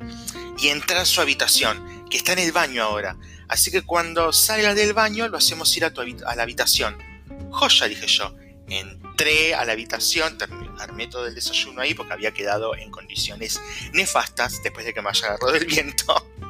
y 0.58 0.70
entra 0.70 1.02
a 1.02 1.06
su 1.06 1.22
habitación, 1.22 2.06
que 2.10 2.18
está 2.18 2.34
en 2.34 2.40
el 2.40 2.52
baño 2.52 2.84
ahora. 2.84 3.18
Así 3.48 3.72
que 3.72 3.84
cuando 3.84 4.34
salga 4.34 4.74
del 4.74 4.94
baño 4.94 5.28
lo 5.28 5.38
hacemos 5.38 5.76
ir 5.78 5.86
a, 5.86 5.94
tu, 5.94 6.02
a 6.02 6.36
la 6.36 6.44
habitación. 6.44 6.98
Joya, 7.52 7.88
dije 7.88 8.08
yo. 8.08 8.36
Entré 8.70 9.56
a 9.56 9.64
la 9.64 9.72
habitación, 9.72 10.38
armé 10.80 11.08
todo 11.08 11.26
el 11.28 11.34
desayuno 11.34 11.82
ahí 11.82 11.94
porque 11.94 12.14
había 12.14 12.34
quedado 12.34 12.76
en 12.76 12.92
condiciones 12.92 13.62
nefastas 13.94 14.62
después 14.62 14.86
de 14.86 14.94
que 14.94 15.02
me 15.02 15.10
haya 15.10 15.28
agarrado 15.28 15.56
el 15.56 15.66
viento. 15.66 16.28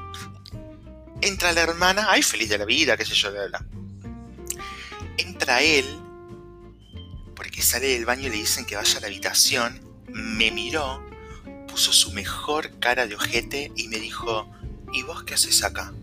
Entra 1.21 1.51
la 1.51 1.61
hermana, 1.61 2.07
ay, 2.09 2.21
feliz 2.21 2.49
de 2.49 2.57
la 2.57 2.65
vida, 2.65 2.97
qué 2.97 3.05
sé 3.05 3.15
yo, 3.15 3.31
de 3.31 3.49
la. 3.49 3.65
Entra 5.17 5.61
él, 5.61 5.85
porque 7.35 7.61
sale 7.61 7.87
del 7.87 8.05
baño 8.05 8.27
y 8.27 8.29
le 8.29 8.37
dicen 8.37 8.65
que 8.65 8.75
vaya 8.75 8.97
a 8.97 9.01
la 9.01 9.07
habitación, 9.07 9.81
me 10.07 10.51
miró, 10.51 11.03
puso 11.67 11.91
su 11.91 12.11
mejor 12.11 12.79
cara 12.79 13.07
de 13.07 13.15
ojete 13.15 13.71
y 13.75 13.87
me 13.87 13.97
dijo, 13.97 14.51
¿y 14.93 15.03
vos 15.03 15.23
qué 15.23 15.33
haces 15.33 15.63
acá? 15.63 15.93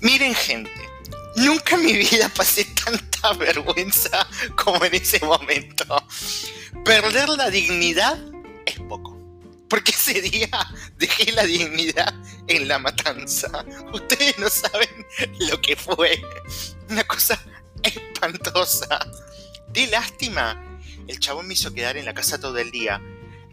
Miren 0.00 0.34
gente, 0.34 0.86
Nunca 1.36 1.74
en 1.74 1.84
mi 1.84 1.92
vida 1.92 2.30
pasé 2.30 2.64
tanta 2.64 3.32
vergüenza 3.38 4.26
como 4.56 4.82
en 4.84 4.94
ese 4.94 5.24
momento. 5.24 5.84
Perder 6.84 7.28
la 7.28 7.50
dignidad 7.50 8.18
es 8.64 8.80
poco. 8.80 9.15
Porque 9.68 9.92
ese 9.92 10.20
día 10.20 10.48
dejé 10.96 11.32
la 11.32 11.44
dignidad 11.44 12.14
en 12.46 12.68
la 12.68 12.78
matanza. 12.78 13.64
Ustedes 13.92 14.38
no 14.38 14.48
saben 14.48 15.06
lo 15.50 15.60
que 15.60 15.76
fue. 15.76 16.22
Una 16.88 17.04
cosa 17.04 17.40
espantosa. 17.82 18.98
De 19.72 19.86
lástima. 19.88 20.62
El 21.08 21.18
chabón 21.20 21.46
me 21.46 21.54
hizo 21.54 21.72
quedar 21.72 21.96
en 21.96 22.04
la 22.04 22.14
casa 22.14 22.38
todo 22.38 22.58
el 22.58 22.70
día. 22.70 23.00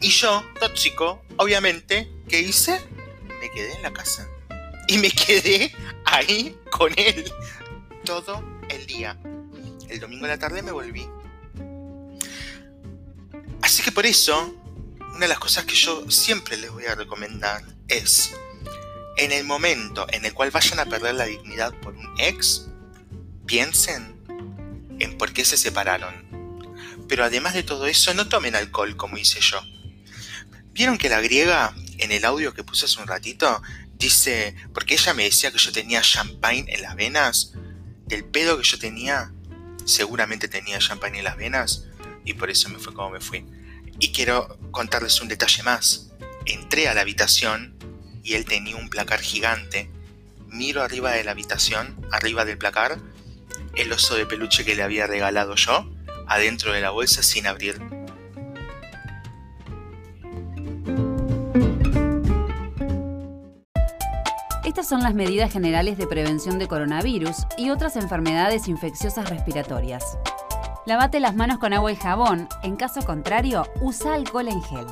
Y 0.02 0.10
yo, 0.10 0.44
tóxico, 0.60 1.24
obviamente, 1.38 2.12
¿qué 2.28 2.42
hice? 2.42 2.80
Me 3.40 3.50
quedé 3.52 3.74
en 3.74 3.82
la 3.84 3.94
casa. 3.94 4.28
Y 4.88 4.98
me 4.98 5.10
quedé 5.12 5.74
ahí 6.06 6.58
con 6.72 6.94
él 6.98 7.32
todo 8.04 8.44
el 8.70 8.86
día. 8.86 9.18
El 9.90 10.00
domingo 10.00 10.26
de 10.26 10.34
la 10.34 10.40
tarde 10.40 10.62
me 10.62 10.72
volví. 10.72 11.08
Así 13.62 13.82
que 13.82 13.92
por 13.92 14.06
eso, 14.06 14.54
una 15.14 15.22
de 15.22 15.28
las 15.30 15.40
cosas 15.40 15.66
que 15.66 15.76
yo 15.76 16.10
siempre 16.12 16.58
les 16.58 16.70
voy 16.72 16.86
a 16.86 16.96
recomendar 16.96 17.64
es, 17.88 18.34
en 19.18 19.32
el 19.32 19.46
momento 19.46 20.06
en 20.10 20.26
el 20.26 20.34
cual 20.34 20.52
vayan 20.52 20.80
a 20.80 20.86
perder 20.86 21.16
la 21.16 21.26
dignidad 21.26 21.74
por 21.82 21.96
un 21.96 22.14
ex, 22.20 22.68
piensen 23.46 24.18
en 25.00 25.18
por 25.18 25.32
qué 25.34 25.46
se 25.46 25.58
separaron. 25.58 26.24
Pero 27.08 27.24
además 27.24 27.54
de 27.54 27.64
todo 27.64 27.86
eso, 27.88 28.14
no 28.14 28.28
tomen 28.28 28.56
alcohol 28.56 28.96
como 28.96 29.18
hice 29.18 29.40
yo. 29.40 29.62
¿Vieron 30.72 30.98
que 30.98 31.10
la 31.10 31.22
griega, 31.22 31.76
en 32.00 32.12
el 32.12 32.26
audio 32.26 32.54
que 32.54 32.64
puse 32.64 32.86
hace 32.86 33.00
un 33.00 33.08
ratito, 33.08 33.62
dice, 33.96 34.56
porque 34.74 34.96
ella 34.96 35.14
me 35.14 35.24
decía 35.24 35.52
que 35.52 35.60
yo 35.60 35.72
tenía 35.72 36.02
champagne 36.02 36.66
en 36.68 36.82
las 36.82 36.96
venas? 36.96 37.54
del 38.06 38.26
pedo 38.26 38.58
que 38.58 38.64
yo 38.64 38.78
tenía, 38.80 39.32
seguramente 39.86 40.48
tenía 40.48 40.80
champagne 40.80 41.20
en 41.20 41.24
las 41.24 41.38
venas 41.38 41.86
y 42.26 42.34
por 42.34 42.50
eso 42.50 42.70
me 42.70 42.80
fue 42.80 42.94
como 42.94 43.12
me 43.12 43.20
fui. 43.20 43.46
Y 44.00 44.12
quiero 44.12 44.58
contarles 44.72 45.22
un 45.22 45.28
detalle 45.28 45.64
más. 45.64 46.12
Entré 46.46 46.88
a 46.88 46.94
la 46.94 47.02
habitación 47.02 47.76
y 48.24 48.34
él 48.34 48.46
tenía 48.46 48.76
un 48.76 48.90
placar 48.90 49.22
gigante. 49.22 49.90
Miro 50.48 50.82
arriba 50.82 51.12
de 51.12 51.24
la 51.24 51.32
habitación, 51.32 52.06
arriba 52.12 52.46
del 52.46 52.58
placar, 52.58 53.00
el 53.76 53.92
oso 53.92 54.16
de 54.16 54.26
peluche 54.26 54.64
que 54.66 54.76
le 54.76 54.84
había 54.84 55.08
regalado 55.08 55.56
yo, 55.56 55.90
adentro 56.28 56.74
de 56.74 56.82
la 56.82 56.92
bolsa 56.92 57.24
sin 57.24 57.48
abrir. 57.48 57.82
Estas 64.64 64.88
son 64.88 65.04
las 65.04 65.14
medidas 65.14 65.52
generales 65.52 65.98
de 65.98 66.08
prevención 66.08 66.58
de 66.58 66.68
coronavirus 66.68 67.36
y 67.58 67.70
otras 67.70 67.96
enfermedades 67.96 68.68
infecciosas 68.68 69.30
respiratorias. 69.30 70.18
Lavate 70.86 71.22
las 71.22 71.34
manos 71.34 71.60
con 71.60 71.72
agua 71.72 71.94
y 71.94 71.96
jabón, 71.96 72.50
en 72.62 72.76
caso 72.76 73.02
contrario, 73.06 73.64
usa 73.80 74.16
alcohol 74.16 74.50
en 74.50 74.62
gel. 74.62 74.86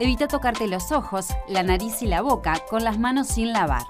Evita 0.00 0.26
tocarte 0.26 0.66
los 0.66 0.90
ojos, 0.90 1.28
la 1.48 1.62
nariz 1.62 2.00
y 2.00 2.06
la 2.06 2.22
boca 2.22 2.54
con 2.70 2.82
las 2.82 2.98
manos 2.98 3.28
sin 3.28 3.52
lavar. 3.52 3.82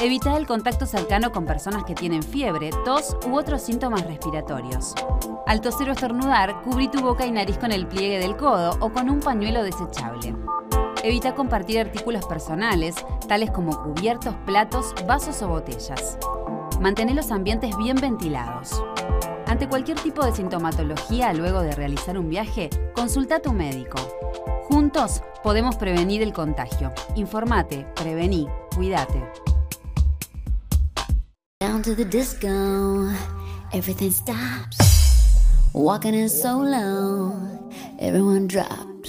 Evita 0.00 0.36
el 0.36 0.46
contacto 0.46 0.86
cercano 0.86 1.32
con 1.32 1.44
personas 1.44 1.82
que 1.82 1.96
tienen 1.96 2.22
fiebre, 2.22 2.70
tos 2.84 3.16
u 3.26 3.36
otros 3.36 3.62
síntomas 3.62 4.06
respiratorios. 4.06 4.94
Al 5.44 5.60
toser 5.60 5.88
o 5.88 5.92
estornudar, 5.92 6.62
cubrí 6.62 6.86
tu 6.86 7.00
boca 7.00 7.26
y 7.26 7.32
nariz 7.32 7.58
con 7.58 7.72
el 7.72 7.88
pliegue 7.88 8.20
del 8.20 8.36
codo 8.36 8.76
o 8.78 8.92
con 8.92 9.10
un 9.10 9.18
pañuelo 9.18 9.64
desechable. 9.64 10.36
Evita 11.02 11.34
compartir 11.34 11.80
artículos 11.80 12.26
personales, 12.26 12.94
tales 13.26 13.50
como 13.50 13.82
cubiertos, 13.82 14.36
platos, 14.46 14.94
vasos 15.04 15.42
o 15.42 15.48
botellas. 15.48 16.16
Mantén 16.80 17.14
los 17.16 17.32
ambientes 17.32 17.76
bien 17.76 17.96
ventilados. 17.96 18.80
Ante 19.54 19.68
cualquier 19.68 20.00
tipo 20.00 20.24
de 20.26 20.34
sintomatología 20.34 21.32
luego 21.32 21.62
de 21.62 21.70
realizar 21.76 22.18
un 22.18 22.28
viaje, 22.28 22.70
consulta 22.92 23.36
a 23.36 23.38
tu 23.40 23.52
médico. 23.52 23.98
Juntos 24.68 25.22
podemos 25.44 25.76
prevenir 25.76 26.22
el 26.22 26.32
contagio. 26.32 26.92
Informate, 27.14 27.86
prevení, 27.94 28.48
cuídate. 28.74 29.22
Down 31.60 31.82
to 31.82 31.94
the 31.94 32.04
disco, 32.04 33.08
everything 33.72 34.10
stops. 34.10 34.76
Walking 35.72 36.14
in 36.14 36.28
solo, 36.28 37.32
everyone 38.00 38.48
drops. 38.48 39.08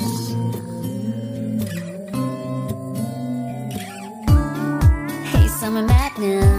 Hey, 5.33 5.47
summer 5.59 5.81
madness, 5.81 6.54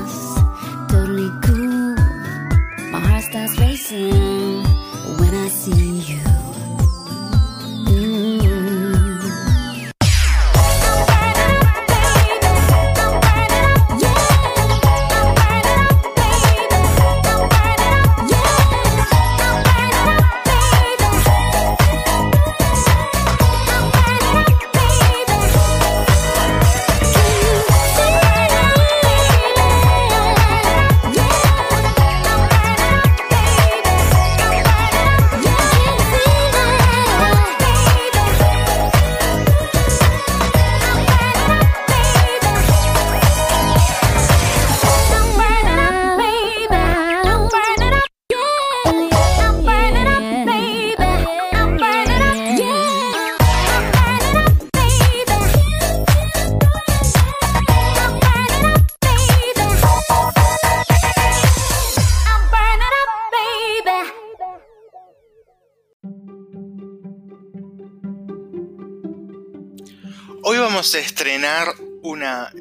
vamos 70.77 70.95
a 70.95 70.99
estrenar 70.99 71.75
una, 72.03 72.53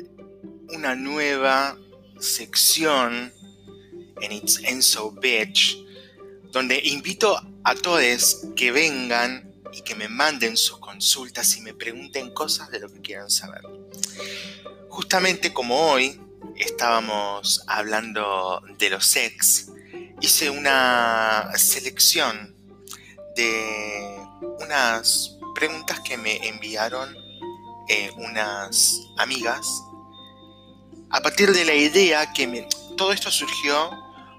una 0.70 0.96
nueva 0.96 1.78
sección 2.18 3.34
en 4.22 4.32
It's 4.32 4.62
Enso 4.64 5.12
Bitch, 5.12 5.78
donde 6.50 6.80
invito 6.86 7.38
a 7.66 7.76
todos 7.76 8.46
que 8.56 8.72
vengan 8.72 9.54
y 9.74 9.82
que 9.82 9.96
me 9.96 10.08
manden 10.08 10.56
sus 10.56 10.80
consultas 10.80 11.58
y 11.58 11.62
me 11.62 11.74
pregunten 11.74 12.34
cosas 12.34 12.72
de 12.72 12.80
lo 12.80 12.88
que 12.88 13.02
quieran 13.02 13.30
saber. 13.30 13.64
Justamente 14.88 15.52
como 15.52 15.78
hoy 15.78 16.18
estábamos 16.56 17.66
hablando 17.68 18.64
de 18.78 18.92
los 18.92 19.14
ex, 19.18 19.72
hice 20.22 20.50
una 20.50 21.52
selección 21.58 22.56
de 23.36 24.18
unas 24.62 25.36
preguntas 25.54 26.00
que 26.00 26.16
me 26.16 26.48
enviaron 26.48 27.25
eh, 27.88 28.12
unas 28.18 29.02
amigas 29.18 29.68
a 31.12 31.22
partir 31.22 31.52
de 31.54 31.66
la 31.66 31.74
idea 31.74 32.34
que 32.34 32.48
me- 32.48 32.68
todo 32.98 33.12
esto 33.12 33.30
surgió 33.32 33.92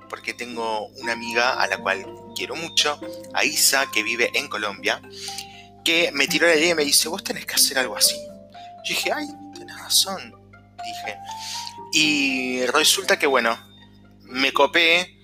porque 0.08 0.34
tengo 0.34 0.86
una 1.00 1.12
amiga 1.12 1.60
a 1.60 1.66
la 1.66 1.78
cual 1.78 2.04
quiero 2.34 2.54
mucho, 2.54 2.98
a 3.34 3.44
Isa, 3.44 3.86
que 3.92 4.02
vive 4.02 4.30
en 4.34 4.48
Colombia, 4.48 5.00
que 5.84 6.10
me 6.12 6.26
tiró 6.28 6.46
la 6.46 6.54
idea 6.56 6.70
y 6.70 6.74
me 6.74 6.84
dice, 6.84 7.08
vos 7.08 7.24
tenés 7.24 7.44
que 7.46 7.54
hacer 7.54 7.78
algo 7.78 7.96
así. 7.96 8.14
Yo 8.84 8.94
dije, 8.94 9.10
ay, 9.12 9.26
tenés 9.58 9.76
razón, 9.78 10.32
dije. 10.84 11.16
Y 11.92 12.66
resulta 12.66 13.18
que, 13.18 13.26
bueno, 13.26 13.56
me 14.22 14.52
copé 14.52 15.15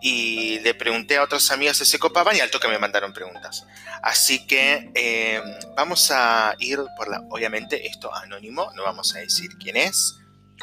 y 0.00 0.60
le 0.60 0.74
pregunté 0.74 1.16
a 1.16 1.24
otras 1.24 1.50
amigas 1.50 1.76
si 1.76 1.84
se 1.84 1.98
copaban 1.98 2.36
y 2.36 2.40
al 2.40 2.50
toque 2.50 2.68
me 2.68 2.78
mandaron 2.78 3.12
preguntas. 3.12 3.64
Así 4.02 4.46
que 4.46 4.90
eh, 4.94 5.42
vamos 5.76 6.10
a 6.10 6.54
ir 6.58 6.78
por 6.96 7.08
la, 7.08 7.22
obviamente 7.30 7.86
esto 7.86 8.14
anónimo, 8.14 8.70
no 8.74 8.84
vamos 8.84 9.14
a 9.14 9.18
decir 9.18 9.50
quién 9.58 9.76
es 9.76 10.16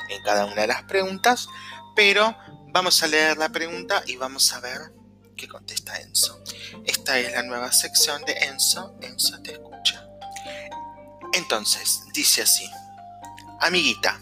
en 0.10 0.24
cada 0.24 0.46
una 0.46 0.62
de 0.62 0.68
las 0.68 0.84
preguntas, 0.84 1.48
pero 1.96 2.36
vamos 2.68 3.02
a 3.04 3.08
leer 3.08 3.38
la 3.38 3.50
pregunta 3.50 4.04
y 4.06 4.16
vamos 4.16 4.54
a 4.54 4.60
ver 4.60 4.80
qué 5.36 5.48
contesta 5.48 6.00
Enzo. 6.00 6.42
Esta 6.86 7.20
es 7.20 7.32
la 7.32 7.44
nueva 7.44 7.72
sección 7.72 8.24
de 8.26 8.34
Enzo, 8.34 8.96
Enzo 9.02 9.42
te 9.42 9.54
escucha. 9.54 10.06
Entonces, 11.34 12.04
dice 12.14 12.42
así, 12.44 12.70
amiguita. 13.60 14.20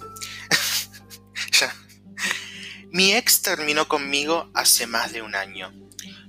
Mi 2.93 3.11
ex 3.11 3.41
terminó 3.41 3.87
conmigo 3.87 4.51
hace 4.53 4.85
más 4.85 5.13
de 5.13 5.23
un 5.23 5.33
año. 5.33 5.73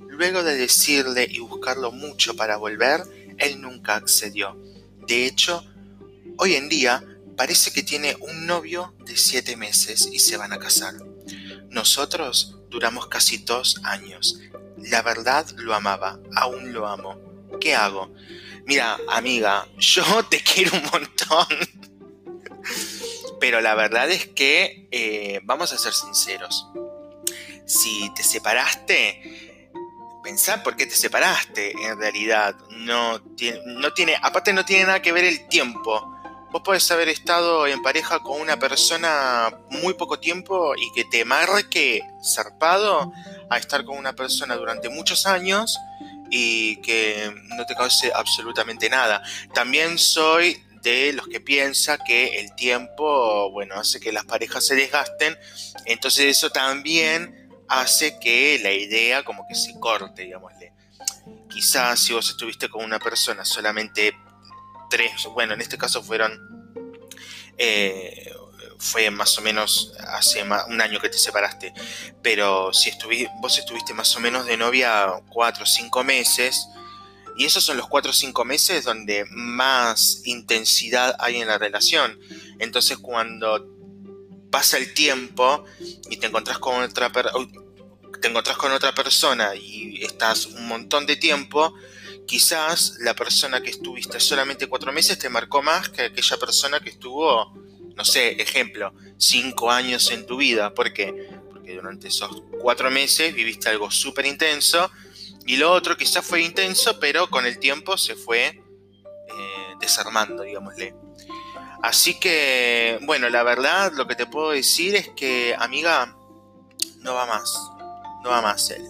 Luego 0.08 0.42
de 0.42 0.56
decirle 0.56 1.28
y 1.30 1.40
buscarlo 1.40 1.92
mucho 1.92 2.36
para 2.36 2.56
volver, 2.56 3.02
él 3.36 3.60
nunca 3.60 3.96
accedió. 3.96 4.56
De 5.06 5.26
hecho, 5.26 5.62
hoy 6.38 6.54
en 6.54 6.70
día 6.70 7.04
parece 7.36 7.70
que 7.70 7.82
tiene 7.82 8.16
un 8.18 8.46
novio 8.46 8.94
de 9.04 9.14
siete 9.18 9.58
meses 9.58 10.08
y 10.10 10.20
se 10.20 10.38
van 10.38 10.54
a 10.54 10.58
casar. 10.58 10.94
Nosotros 11.68 12.56
duramos 12.70 13.08
casi 13.08 13.36
dos 13.36 13.82
años. 13.82 14.40
La 14.78 15.02
verdad 15.02 15.46
lo 15.56 15.74
amaba, 15.74 16.18
aún 16.34 16.72
lo 16.72 16.88
amo. 16.88 17.20
¿Qué 17.60 17.74
hago? 17.74 18.10
Mira, 18.64 18.96
amiga, 19.10 19.68
yo 19.78 20.24
te 20.30 20.40
quiero 20.40 20.72
un 20.78 20.84
montón. 20.84 21.93
Pero 23.40 23.60
la 23.60 23.74
verdad 23.74 24.10
es 24.10 24.26
que 24.26 24.88
eh, 24.90 25.40
vamos 25.44 25.72
a 25.72 25.78
ser 25.78 25.92
sinceros. 25.92 26.66
Si 27.66 28.12
te 28.14 28.22
separaste, 28.22 29.70
pensá 30.22 30.62
por 30.62 30.76
qué 30.76 30.86
te 30.86 30.94
separaste. 30.94 31.72
En 31.72 31.98
realidad, 31.98 32.54
no 32.70 33.20
no 33.66 33.92
tiene, 33.92 34.16
aparte 34.22 34.52
no 34.52 34.64
tiene 34.64 34.84
nada 34.86 35.02
que 35.02 35.12
ver 35.12 35.24
el 35.24 35.48
tiempo. 35.48 36.10
Vos 36.50 36.62
podés 36.62 36.88
haber 36.92 37.08
estado 37.08 37.66
en 37.66 37.82
pareja 37.82 38.20
con 38.20 38.40
una 38.40 38.56
persona 38.58 39.52
muy 39.70 39.94
poco 39.94 40.20
tiempo 40.20 40.74
y 40.76 40.92
que 40.94 41.04
te 41.04 41.24
marque 41.24 42.00
zarpado 42.22 43.12
a 43.50 43.58
estar 43.58 43.84
con 43.84 43.98
una 43.98 44.12
persona 44.12 44.54
durante 44.54 44.88
muchos 44.88 45.26
años 45.26 45.76
y 46.30 46.76
que 46.76 47.32
no 47.56 47.66
te 47.66 47.74
cause 47.74 48.12
absolutamente 48.14 48.88
nada. 48.88 49.20
También 49.52 49.98
soy 49.98 50.62
de 50.84 51.14
los 51.14 51.26
que 51.26 51.40
piensa 51.40 51.98
que 51.98 52.38
el 52.38 52.54
tiempo, 52.54 53.50
bueno, 53.50 53.74
hace 53.74 53.98
que 53.98 54.12
las 54.12 54.24
parejas 54.26 54.66
se 54.66 54.76
desgasten, 54.76 55.36
entonces 55.86 56.26
eso 56.26 56.50
también 56.50 57.50
hace 57.68 58.18
que 58.20 58.60
la 58.62 58.70
idea 58.70 59.24
como 59.24 59.48
que 59.48 59.54
se 59.54 59.78
corte, 59.80 60.22
digámosle. 60.22 60.72
Quizás 61.50 61.98
si 62.00 62.12
vos 62.12 62.28
estuviste 62.28 62.68
con 62.68 62.84
una 62.84 62.98
persona 62.98 63.44
solamente 63.44 64.14
tres, 64.90 65.24
bueno, 65.32 65.54
en 65.54 65.62
este 65.62 65.78
caso 65.78 66.02
fueron, 66.02 66.38
eh, 67.56 68.30
fue 68.78 69.10
más 69.10 69.38
o 69.38 69.40
menos 69.40 69.94
hace 70.08 70.42
un 70.42 70.80
año 70.80 71.00
que 71.00 71.08
te 71.08 71.16
separaste, 71.16 71.72
pero 72.22 72.74
si 72.74 72.92
vos 73.40 73.58
estuviste 73.58 73.94
más 73.94 74.14
o 74.16 74.20
menos 74.20 74.44
de 74.44 74.58
novia 74.58 75.14
cuatro 75.30 75.62
o 75.62 75.66
cinco 75.66 76.04
meses, 76.04 76.68
y 77.36 77.44
esos 77.44 77.64
son 77.64 77.76
los 77.76 77.88
cuatro 77.88 78.10
o 78.10 78.14
cinco 78.14 78.44
meses 78.44 78.84
donde 78.84 79.24
más 79.30 80.22
intensidad 80.24 81.16
hay 81.18 81.36
en 81.36 81.48
la 81.48 81.58
relación. 81.58 82.18
Entonces 82.58 82.98
cuando 82.98 83.68
pasa 84.50 84.78
el 84.78 84.94
tiempo 84.94 85.64
y 86.08 86.16
te 86.16 86.28
encontrás 86.28 86.58
con 86.58 86.82
otra 86.82 87.10
te 88.20 88.28
encontrás 88.28 88.56
con 88.56 88.72
otra 88.72 88.94
persona 88.94 89.54
y 89.54 90.02
estás 90.02 90.46
un 90.46 90.68
montón 90.68 91.06
de 91.06 91.16
tiempo, 91.16 91.74
quizás 92.26 92.96
la 93.00 93.14
persona 93.14 93.60
que 93.60 93.70
estuviste 93.70 94.20
solamente 94.20 94.66
cuatro 94.66 94.92
meses 94.92 95.18
te 95.18 95.28
marcó 95.28 95.62
más 95.62 95.88
que 95.88 96.02
aquella 96.02 96.36
persona 96.36 96.80
que 96.80 96.90
estuvo, 96.90 97.52
no 97.96 98.04
sé, 98.04 98.40
ejemplo, 98.40 98.94
cinco 99.18 99.70
años 99.70 100.10
en 100.10 100.24
tu 100.24 100.36
vida. 100.36 100.72
¿Por 100.72 100.92
qué? 100.92 101.28
Porque 101.50 101.74
durante 101.74 102.08
esos 102.08 102.42
cuatro 102.60 102.90
meses 102.90 103.34
viviste 103.34 103.68
algo 103.68 103.90
súper 103.90 104.26
intenso 104.26 104.90
y 105.46 105.56
lo 105.56 105.72
otro 105.72 105.96
quizás 105.96 106.24
fue 106.24 106.42
intenso, 106.42 106.98
pero 106.98 107.28
con 107.28 107.46
el 107.46 107.58
tiempo 107.58 107.98
se 107.98 108.16
fue 108.16 108.46
eh, 108.46 109.74
desarmando, 109.80 110.42
digámosle. 110.42 110.94
Así 111.82 112.18
que, 112.18 112.98
bueno, 113.02 113.28
la 113.28 113.42
verdad 113.42 113.92
lo 113.92 114.06
que 114.06 114.14
te 114.14 114.26
puedo 114.26 114.50
decir 114.50 114.94
es 114.94 115.10
que, 115.10 115.54
amiga, 115.58 116.16
no 117.00 117.14
va 117.14 117.26
más. 117.26 117.52
No 118.22 118.30
va 118.30 118.40
más 118.40 118.70
él. 118.70 118.82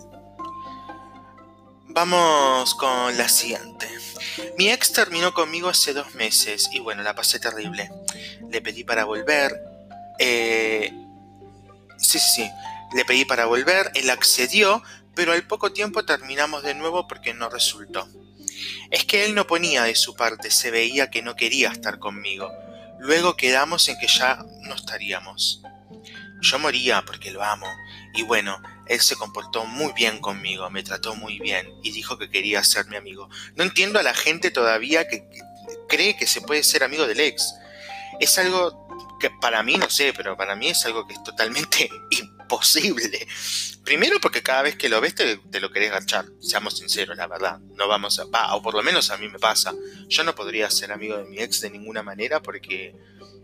Vamos 1.88 2.74
con 2.76 3.16
la 3.16 3.28
siguiente. 3.28 3.88
Mi 4.56 4.70
ex 4.70 4.92
terminó 4.92 5.34
conmigo 5.34 5.68
hace 5.68 5.92
dos 5.92 6.14
meses 6.14 6.68
y 6.72 6.78
bueno, 6.78 7.02
la 7.02 7.14
pasé 7.14 7.40
terrible. 7.40 7.90
Le 8.48 8.62
pedí 8.62 8.84
para 8.84 9.04
volver. 9.04 9.60
Eh, 10.20 10.92
sí, 11.98 12.18
sí, 12.18 12.30
sí. 12.36 12.50
Le 12.94 13.04
pedí 13.04 13.24
para 13.24 13.46
volver, 13.46 13.90
él 13.94 14.08
accedió, 14.10 14.82
pero 15.14 15.32
al 15.32 15.46
poco 15.46 15.72
tiempo 15.72 16.04
terminamos 16.04 16.62
de 16.62 16.74
nuevo 16.74 17.06
porque 17.06 17.34
no 17.34 17.48
resultó. 17.48 18.08
Es 18.90 19.04
que 19.04 19.24
él 19.24 19.34
no 19.34 19.46
ponía 19.46 19.84
de 19.84 19.94
su 19.94 20.14
parte, 20.14 20.50
se 20.50 20.70
veía 20.70 21.10
que 21.10 21.22
no 21.22 21.36
quería 21.36 21.70
estar 21.70 21.98
conmigo. 21.98 22.52
Luego 22.98 23.36
quedamos 23.36 23.88
en 23.88 23.98
que 23.98 24.06
ya 24.06 24.44
no 24.62 24.74
estaríamos. 24.74 25.62
Yo 26.40 26.58
moría 26.58 27.02
porque 27.04 27.30
lo 27.30 27.42
amo. 27.42 27.66
Y 28.14 28.22
bueno, 28.22 28.60
él 28.86 29.00
se 29.00 29.16
comportó 29.16 29.64
muy 29.64 29.92
bien 29.92 30.18
conmigo, 30.20 30.68
me 30.70 30.82
trató 30.82 31.14
muy 31.14 31.38
bien 31.38 31.68
y 31.82 31.90
dijo 31.90 32.18
que 32.18 32.30
quería 32.30 32.62
ser 32.62 32.86
mi 32.86 32.96
amigo. 32.96 33.28
No 33.56 33.64
entiendo 33.64 33.98
a 33.98 34.02
la 34.02 34.14
gente 34.14 34.50
todavía 34.50 35.08
que, 35.08 35.28
cree 35.88 36.16
que 36.16 36.26
se 36.26 36.40
puede 36.40 36.62
ser 36.62 36.84
amigo 36.84 37.06
del 37.06 37.20
ex. 37.20 37.54
Es 38.20 38.38
algo 38.38 39.16
que 39.20 39.30
para 39.30 39.62
mí, 39.62 39.76
no 39.76 39.88
sé, 39.90 40.12
pero 40.14 40.36
para 40.36 40.54
mí 40.54 40.68
es 40.68 40.84
algo 40.84 41.06
que 41.06 41.14
es 41.14 41.22
totalmente 41.22 41.90
imposible. 42.10 43.26
Primero 43.84 44.18
porque 44.20 44.42
cada 44.42 44.62
vez 44.62 44.76
que 44.76 44.88
lo 44.88 45.00
ves 45.00 45.14
te, 45.14 45.38
lo 45.60 45.70
querés 45.70 45.90
garchar, 45.90 46.24
seamos 46.40 46.78
sinceros, 46.78 47.16
la 47.16 47.26
verdad. 47.26 47.58
No 47.76 47.86
vamos 47.86 48.18
a... 48.18 48.54
O 48.54 48.62
por 48.62 48.74
lo 48.74 48.82
menos 48.82 49.10
a 49.10 49.18
mí 49.18 49.28
me 49.28 49.38
pasa. 49.38 49.74
Yo 50.08 50.24
no 50.24 50.34
podría 50.34 50.70
ser 50.70 50.90
amigo 50.90 51.16
de 51.18 51.24
mi 51.24 51.38
ex 51.38 51.60
de 51.60 51.70
ninguna 51.70 52.02
manera 52.02 52.40
porque 52.40 52.94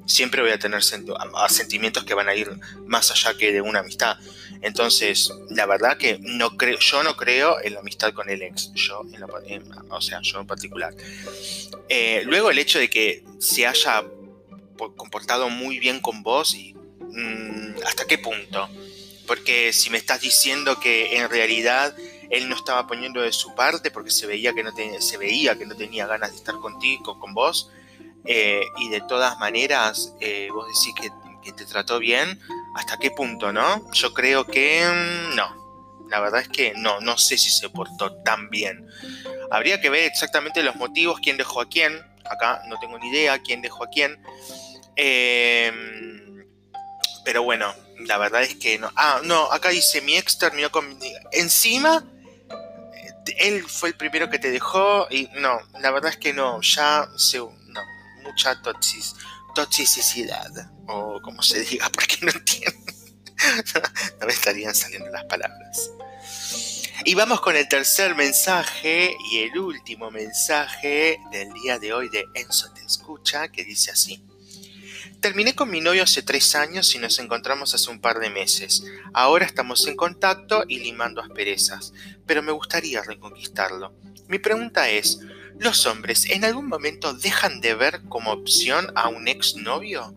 siempre 0.06 0.40
voy 0.42 0.50
a 0.50 0.58
tener 0.58 0.82
sentimientos 0.82 2.04
que 2.04 2.14
van 2.14 2.28
a 2.28 2.34
ir 2.34 2.50
más 2.86 3.10
allá 3.10 3.36
que 3.36 3.52
de 3.52 3.60
una 3.60 3.80
amistad. 3.80 4.16
Entonces, 4.62 5.30
la 5.50 5.66
verdad 5.66 5.98
que 5.98 6.18
no 6.20 6.56
creo, 6.56 6.78
yo 6.78 7.02
no 7.02 7.16
creo 7.16 7.60
en 7.62 7.74
la 7.74 7.80
amistad 7.80 8.12
con 8.12 8.28
el 8.30 8.42
ex, 8.42 8.72
yo 8.74 9.02
en 9.12 9.20
la 9.20 9.26
o 9.90 10.00
sea, 10.00 10.20
yo 10.22 10.40
en 10.40 10.46
particular. 10.46 10.94
Eh, 11.88 12.22
luego 12.24 12.50
el 12.50 12.58
hecho 12.58 12.78
de 12.78 12.88
que 12.90 13.24
se 13.38 13.66
haya 13.66 14.04
po- 14.76 14.94
comportado 14.96 15.48
muy 15.50 15.78
bien 15.78 16.00
con 16.00 16.22
vos 16.22 16.54
y 16.54 16.74
mm, 16.74 17.76
hasta 17.86 18.06
qué 18.06 18.18
punto. 18.18 18.68
Porque 19.30 19.72
si 19.72 19.90
me 19.90 19.98
estás 19.98 20.20
diciendo 20.20 20.80
que 20.80 21.16
en 21.16 21.30
realidad 21.30 21.94
él 22.30 22.48
no 22.48 22.56
estaba 22.56 22.88
poniendo 22.88 23.20
de 23.20 23.30
su 23.32 23.54
parte 23.54 23.92
porque 23.92 24.10
se 24.10 24.26
veía 24.26 24.52
que 24.52 24.64
no, 24.64 24.74
te- 24.74 25.00
se 25.00 25.18
veía 25.18 25.56
que 25.56 25.66
no 25.66 25.76
tenía 25.76 26.08
ganas 26.08 26.32
de 26.32 26.36
estar 26.38 26.56
contigo, 26.56 27.16
con 27.20 27.32
vos, 27.32 27.70
eh, 28.24 28.64
y 28.78 28.88
de 28.88 29.00
todas 29.02 29.38
maneras 29.38 30.16
eh, 30.18 30.48
vos 30.52 30.66
decís 30.66 31.12
que, 31.44 31.52
te 31.52 31.64
trató 31.64 32.00
bien, 32.00 32.40
¿hasta 32.74 32.96
qué 32.98 33.12
punto, 33.12 33.52
no? 33.52 33.88
Yo 33.92 34.12
creo 34.14 34.48
que 34.48 34.82
mm, 34.84 35.36
no. 35.36 36.08
La 36.08 36.18
verdad 36.18 36.40
es 36.40 36.48
que 36.48 36.72
no, 36.74 37.00
no 37.00 37.16
sé 37.16 37.38
si 37.38 37.50
se 37.50 37.68
portó 37.70 38.12
tan 38.24 38.50
bien. 38.50 38.84
Habría 39.52 39.80
que 39.80 39.90
ver 39.90 40.06
exactamente 40.06 40.60
los 40.64 40.74
motivos, 40.74 41.20
quién 41.22 41.36
dejó 41.36 41.60
a 41.60 41.68
quién. 41.68 41.96
Acá 42.24 42.62
no 42.68 42.80
tengo 42.80 42.98
ni 42.98 43.08
idea 43.10 43.38
quién 43.38 43.62
dejó 43.62 43.84
a 43.84 43.90
quién. 43.90 44.20
Eh, 44.96 45.72
pero 47.24 47.44
bueno, 47.44 47.72
la 48.06 48.18
verdad 48.18 48.42
es 48.42 48.56
que 48.56 48.78
no. 48.78 48.90
Ah, 48.96 49.20
no, 49.24 49.50
acá 49.52 49.70
dice 49.70 50.00
mi 50.00 50.16
ex 50.16 50.38
terminó 50.38 50.70
con. 50.70 50.98
Encima, 51.32 52.04
eh, 52.94 53.34
él 53.38 53.64
fue 53.68 53.90
el 53.90 53.96
primero 53.96 54.30
que 54.30 54.38
te 54.38 54.50
dejó 54.50 55.06
y 55.10 55.28
no, 55.34 55.60
la 55.80 55.90
verdad 55.90 56.10
es 56.10 56.16
que 56.16 56.32
no, 56.32 56.60
ya 56.62 57.08
se. 57.16 57.38
No, 57.38 57.80
mucha 58.22 58.60
toxis, 58.62 59.14
toxicidad, 59.54 60.50
o 60.86 61.20
como 61.22 61.42
se 61.42 61.60
diga, 61.60 61.88
porque 61.92 62.18
no 62.22 62.32
entiendo. 62.32 62.92
no 64.20 64.26
me 64.26 64.32
estarían 64.32 64.74
saliendo 64.74 65.08
las 65.10 65.24
palabras. 65.24 65.90
Y 67.04 67.14
vamos 67.14 67.40
con 67.40 67.56
el 67.56 67.66
tercer 67.66 68.14
mensaje 68.14 69.16
y 69.30 69.38
el 69.38 69.58
último 69.58 70.10
mensaje 70.10 71.18
del 71.32 71.50
día 71.54 71.78
de 71.78 71.94
hoy 71.94 72.10
de 72.10 72.26
Enzo 72.34 72.70
Te 72.74 72.84
Escucha, 72.84 73.48
que 73.48 73.64
dice 73.64 73.90
así. 73.90 74.22
Terminé 75.20 75.54
con 75.54 75.70
mi 75.70 75.82
novio 75.82 76.04
hace 76.04 76.22
tres 76.22 76.54
años 76.54 76.94
y 76.94 76.98
nos 76.98 77.18
encontramos 77.18 77.74
hace 77.74 77.90
un 77.90 78.00
par 78.00 78.20
de 78.20 78.30
meses. 78.30 78.84
Ahora 79.12 79.44
estamos 79.44 79.86
en 79.86 79.94
contacto 79.94 80.64
y 80.66 80.78
limando 80.78 81.20
asperezas, 81.20 81.92
pero 82.24 82.42
me 82.42 82.52
gustaría 82.52 83.02
reconquistarlo. 83.02 83.92
Mi 84.28 84.38
pregunta 84.38 84.88
es, 84.88 85.20
¿los 85.58 85.84
hombres 85.84 86.24
en 86.24 86.46
algún 86.46 86.68
momento 86.68 87.12
dejan 87.12 87.60
de 87.60 87.74
ver 87.74 88.00
como 88.08 88.32
opción 88.32 88.90
a 88.94 89.08
un 89.08 89.28
exnovio? 89.28 90.14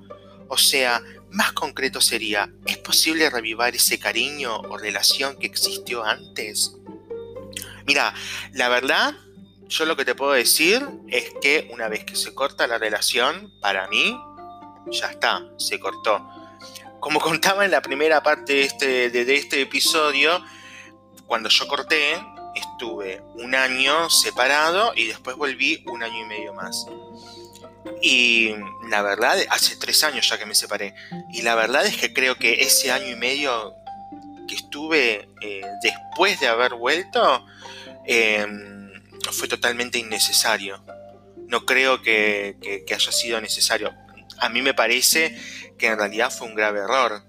O 0.47 0.57
sea, 0.57 1.03
más 1.29 1.51
concreto 1.51 1.99
sería, 1.99 2.49
¿es 2.65 2.77
posible 2.77 3.29
revivar 3.29 3.75
ese 3.75 3.99
cariño 3.99 4.55
o 4.55 4.77
relación 4.77 5.37
que 5.37 5.47
existió 5.47 6.05
antes? 6.05 6.75
Mira, 7.85 8.13
la 8.53 8.69
verdad, 8.69 9.15
yo 9.67 9.83
lo 9.85 9.97
que 9.97 10.05
te 10.05 10.15
puedo 10.15 10.31
decir 10.31 10.87
es 11.09 11.25
que 11.41 11.67
una 11.73 11.89
vez 11.89 12.05
que 12.05 12.15
se 12.15 12.33
corta 12.33 12.67
la 12.67 12.77
relación, 12.77 13.51
para 13.59 13.89
mí, 13.89 14.17
ya 14.91 15.07
está, 15.11 15.41
se 15.57 15.79
cortó. 15.79 16.21
Como 16.99 17.19
contaba 17.19 17.65
en 17.65 17.71
la 17.71 17.81
primera 17.81 18.23
parte 18.23 18.53
de 18.53 18.61
este, 18.63 19.09
de, 19.09 19.35
este 19.35 19.61
episodio, 19.61 20.41
cuando 21.27 21.49
yo 21.49 21.67
corté, 21.67 22.13
estuve 22.55 23.21
un 23.35 23.55
año 23.55 24.09
separado 24.09 24.93
y 24.95 25.07
después 25.07 25.35
volví 25.35 25.83
un 25.87 26.03
año 26.03 26.19
y 26.19 26.25
medio 26.25 26.53
más. 26.53 26.85
Y 28.01 28.55
la 28.89 29.01
verdad, 29.01 29.37
hace 29.49 29.75
tres 29.75 30.03
años 30.03 30.29
ya 30.29 30.37
que 30.37 30.45
me 30.45 30.55
separé. 30.55 30.95
Y 31.33 31.41
la 31.41 31.55
verdad 31.55 31.85
es 31.85 31.97
que 31.97 32.13
creo 32.13 32.35
que 32.35 32.61
ese 32.61 32.91
año 32.91 33.07
y 33.09 33.15
medio 33.15 33.73
que 34.47 34.55
estuve 34.55 35.27
eh, 35.41 35.61
después 35.81 36.39
de 36.39 36.47
haber 36.47 36.75
vuelto 36.75 37.45
eh, 38.05 38.45
fue 39.31 39.47
totalmente 39.47 39.97
innecesario. 39.97 40.83
No 41.47 41.65
creo 41.65 42.01
que- 42.01 42.83
que 42.87 42.93
haya 42.93 43.11
sido 43.11 43.41
necesario. 43.41 43.93
A 44.43 44.49
mí 44.49 44.61
me 44.61 44.73
parece 44.73 45.35
que 45.77 45.87
en 45.87 45.97
realidad 45.97 46.31
fue 46.31 46.47
un 46.47 46.55
grave 46.55 46.79
error. 46.79 47.23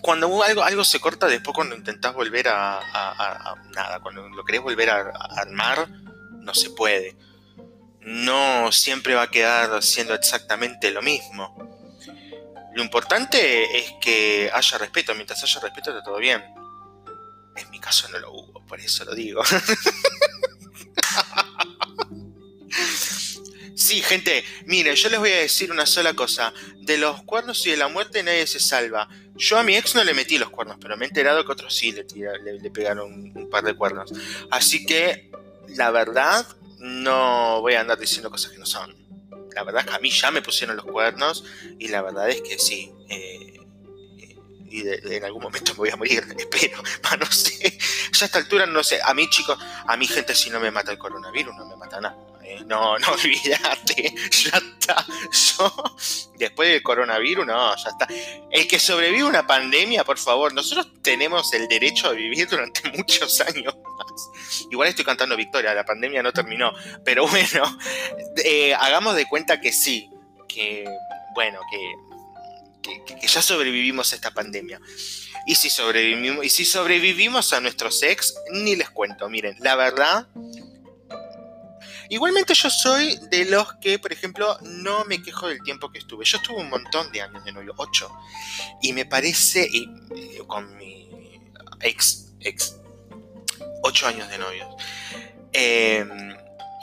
Cuando 0.00 0.42
algo, 0.42 0.84
se 0.84 1.00
corta, 1.00 1.26
después 1.26 1.54
cuando 1.54 1.74
intentás 1.76 2.12
volver 2.12 2.48
a, 2.48 2.78
a- 2.78 3.54
nada, 3.74 4.00
cuando 4.00 4.28
lo 4.28 4.44
querés 4.44 4.60
volver 4.60 4.90
a 4.90 5.10
armar, 5.36 5.88
no 6.32 6.54
se 6.54 6.70
puede. 6.70 7.16
No 8.00 8.72
siempre 8.72 9.14
va 9.14 9.22
a 9.22 9.30
quedar 9.30 9.82
siendo 9.82 10.12
exactamente 10.14 10.90
lo 10.90 11.02
mismo. 11.02 11.56
Lo 12.74 12.82
importante 12.82 13.78
es 13.78 13.92
que 14.00 14.50
haya 14.52 14.78
respeto. 14.78 15.14
Mientras 15.14 15.42
haya 15.42 15.60
respeto, 15.60 15.90
está 15.90 16.02
todo 16.02 16.18
bien. 16.18 16.42
En 17.56 17.70
mi 17.70 17.78
caso 17.78 18.08
no 18.08 18.18
lo 18.18 18.32
hubo, 18.32 18.66
por 18.66 18.80
eso 18.80 19.04
lo 19.04 19.14
digo. 19.14 19.42
Sí, 23.74 24.02
gente, 24.02 24.44
miren, 24.66 24.94
yo 24.94 25.08
les 25.08 25.18
voy 25.18 25.30
a 25.30 25.36
decir 25.38 25.70
una 25.72 25.86
sola 25.86 26.14
cosa. 26.14 26.52
De 26.78 26.98
los 26.98 27.22
cuernos 27.22 27.66
y 27.66 27.70
de 27.70 27.76
la 27.76 27.88
muerte 27.88 28.22
nadie 28.22 28.46
se 28.46 28.60
salva. 28.60 29.08
Yo 29.36 29.58
a 29.58 29.62
mi 29.62 29.76
ex 29.76 29.94
no 29.94 30.04
le 30.04 30.12
metí 30.14 30.36
los 30.38 30.50
cuernos, 30.50 30.76
pero 30.80 30.96
me 30.96 31.06
he 31.06 31.08
enterado 31.08 31.44
que 31.44 31.52
otros 31.52 31.74
sí 31.74 31.90
le, 31.92 32.04
tira- 32.04 32.36
le, 32.38 32.70
pegaron 32.70 33.10
un, 33.34 33.48
par 33.50 33.64
de 33.64 33.74
cuernos. 33.74 34.12
Así 34.50 34.84
que, 34.84 35.30
la 35.68 35.90
verdad, 35.90 36.46
no 36.78 37.60
voy 37.62 37.74
a 37.74 37.80
andar 37.80 37.98
diciendo 37.98 38.30
cosas 38.30 38.52
que 38.52 38.58
no 38.58 38.66
son. 38.66 38.94
La 39.54 39.64
verdad 39.64 39.82
es 39.82 39.90
que 39.90 39.96
a 39.96 40.00
mí 40.00 40.10
ya 40.10 40.30
me 40.30 40.42
pusieron 40.42 40.76
los 40.76 40.84
cuernos 40.84 41.44
y 41.78 41.88
la 41.88 42.02
verdad 42.02 42.28
es 42.30 42.42
que 42.42 42.58
sí. 42.58 42.90
eh, 43.08 43.58
eh, 44.18 44.36
y 44.70 44.82
de- 44.82 45.16
en 45.16 45.24
algún 45.24 45.42
momento 45.42 45.72
me 45.72 45.78
voy 45.78 45.90
a 45.90 45.96
morir, 45.96 46.24
espero. 46.38 46.82
No 47.18 47.26
sé. 47.30 47.78
Ya 48.12 48.24
a 48.24 48.26
esta 48.26 48.38
altura 48.38 48.66
no 48.66 48.82
sé. 48.84 49.00
A 49.02 49.14
mí, 49.14 49.28
chicos, 49.30 49.58
a 49.86 49.96
mi 49.96 50.06
gente 50.06 50.34
si 50.34 50.50
no 50.50 50.60
me 50.60 50.70
mata 50.70 50.90
el 50.92 50.98
coronavirus, 50.98 51.54
no 51.56 51.66
me 51.66 51.76
mata 51.76 52.00
nada. 52.00 52.16
No, 52.66 52.98
no 52.98 53.08
olvídate, 53.12 54.14
ya 54.30 54.58
está. 54.58 55.04
Yo, 55.58 55.74
después 56.36 56.68
del 56.70 56.82
coronavirus, 56.82 57.46
no, 57.46 57.76
ya 57.76 57.90
está. 57.90 58.08
El 58.50 58.66
que 58.68 58.78
sobrevive 58.78 59.24
una 59.24 59.46
pandemia, 59.46 60.04
por 60.04 60.18
favor, 60.18 60.52
nosotros 60.52 60.88
tenemos 61.02 61.52
el 61.54 61.68
derecho 61.68 62.08
a 62.08 62.12
vivir 62.12 62.48
durante 62.48 62.88
muchos 62.96 63.40
años 63.40 63.74
más. 63.74 64.66
Igual 64.70 64.88
estoy 64.88 65.04
cantando 65.04 65.36
victoria, 65.36 65.74
la 65.74 65.84
pandemia 65.84 66.22
no 66.22 66.32
terminó, 66.32 66.72
pero 67.04 67.26
bueno, 67.28 67.78
eh, 68.44 68.74
hagamos 68.74 69.14
de 69.16 69.26
cuenta 69.28 69.60
que 69.60 69.72
sí, 69.72 70.10
que, 70.48 70.84
bueno, 71.34 71.60
que- 71.70 71.94
que 72.82 73.26
ya 73.28 73.40
sobrevivimos 73.40 74.12
a 74.12 74.16
esta 74.16 74.32
pandemia. 74.32 74.80
Y 75.46 75.54
si 75.54 75.70
sobrevivimos, 75.70 76.44
y 76.44 76.48
si 76.48 76.64
sobrevivimos 76.64 77.52
a 77.52 77.60
nuestros 77.60 78.02
ex, 78.02 78.34
ni 78.50 78.74
les 78.74 78.90
cuento, 78.90 79.28
miren, 79.28 79.56
la 79.60 79.76
verdad, 79.76 80.26
Igualmente 82.12 82.52
yo 82.52 82.68
soy 82.68 83.18
de 83.30 83.46
los 83.46 83.72
que, 83.80 83.98
por 83.98 84.12
ejemplo, 84.12 84.58
no 84.60 85.06
me 85.06 85.22
quejo 85.22 85.48
del 85.48 85.62
tiempo 85.62 85.90
que 85.90 85.98
estuve. 85.98 86.26
Yo 86.26 86.36
estuve 86.36 86.60
un 86.60 86.68
montón 86.68 87.10
de 87.10 87.22
años 87.22 87.42
de 87.42 87.52
novio, 87.52 87.72
ocho. 87.78 88.12
Y 88.82 88.92
me 88.92 89.06
parece, 89.06 89.62
eh, 89.62 90.38
con 90.46 90.76
mi 90.76 91.08
ex, 91.80 92.34
ex, 92.40 92.76
ocho 93.82 94.06
años 94.08 94.28
de 94.28 94.36
novio. 94.36 94.68
Eh, 95.54 96.06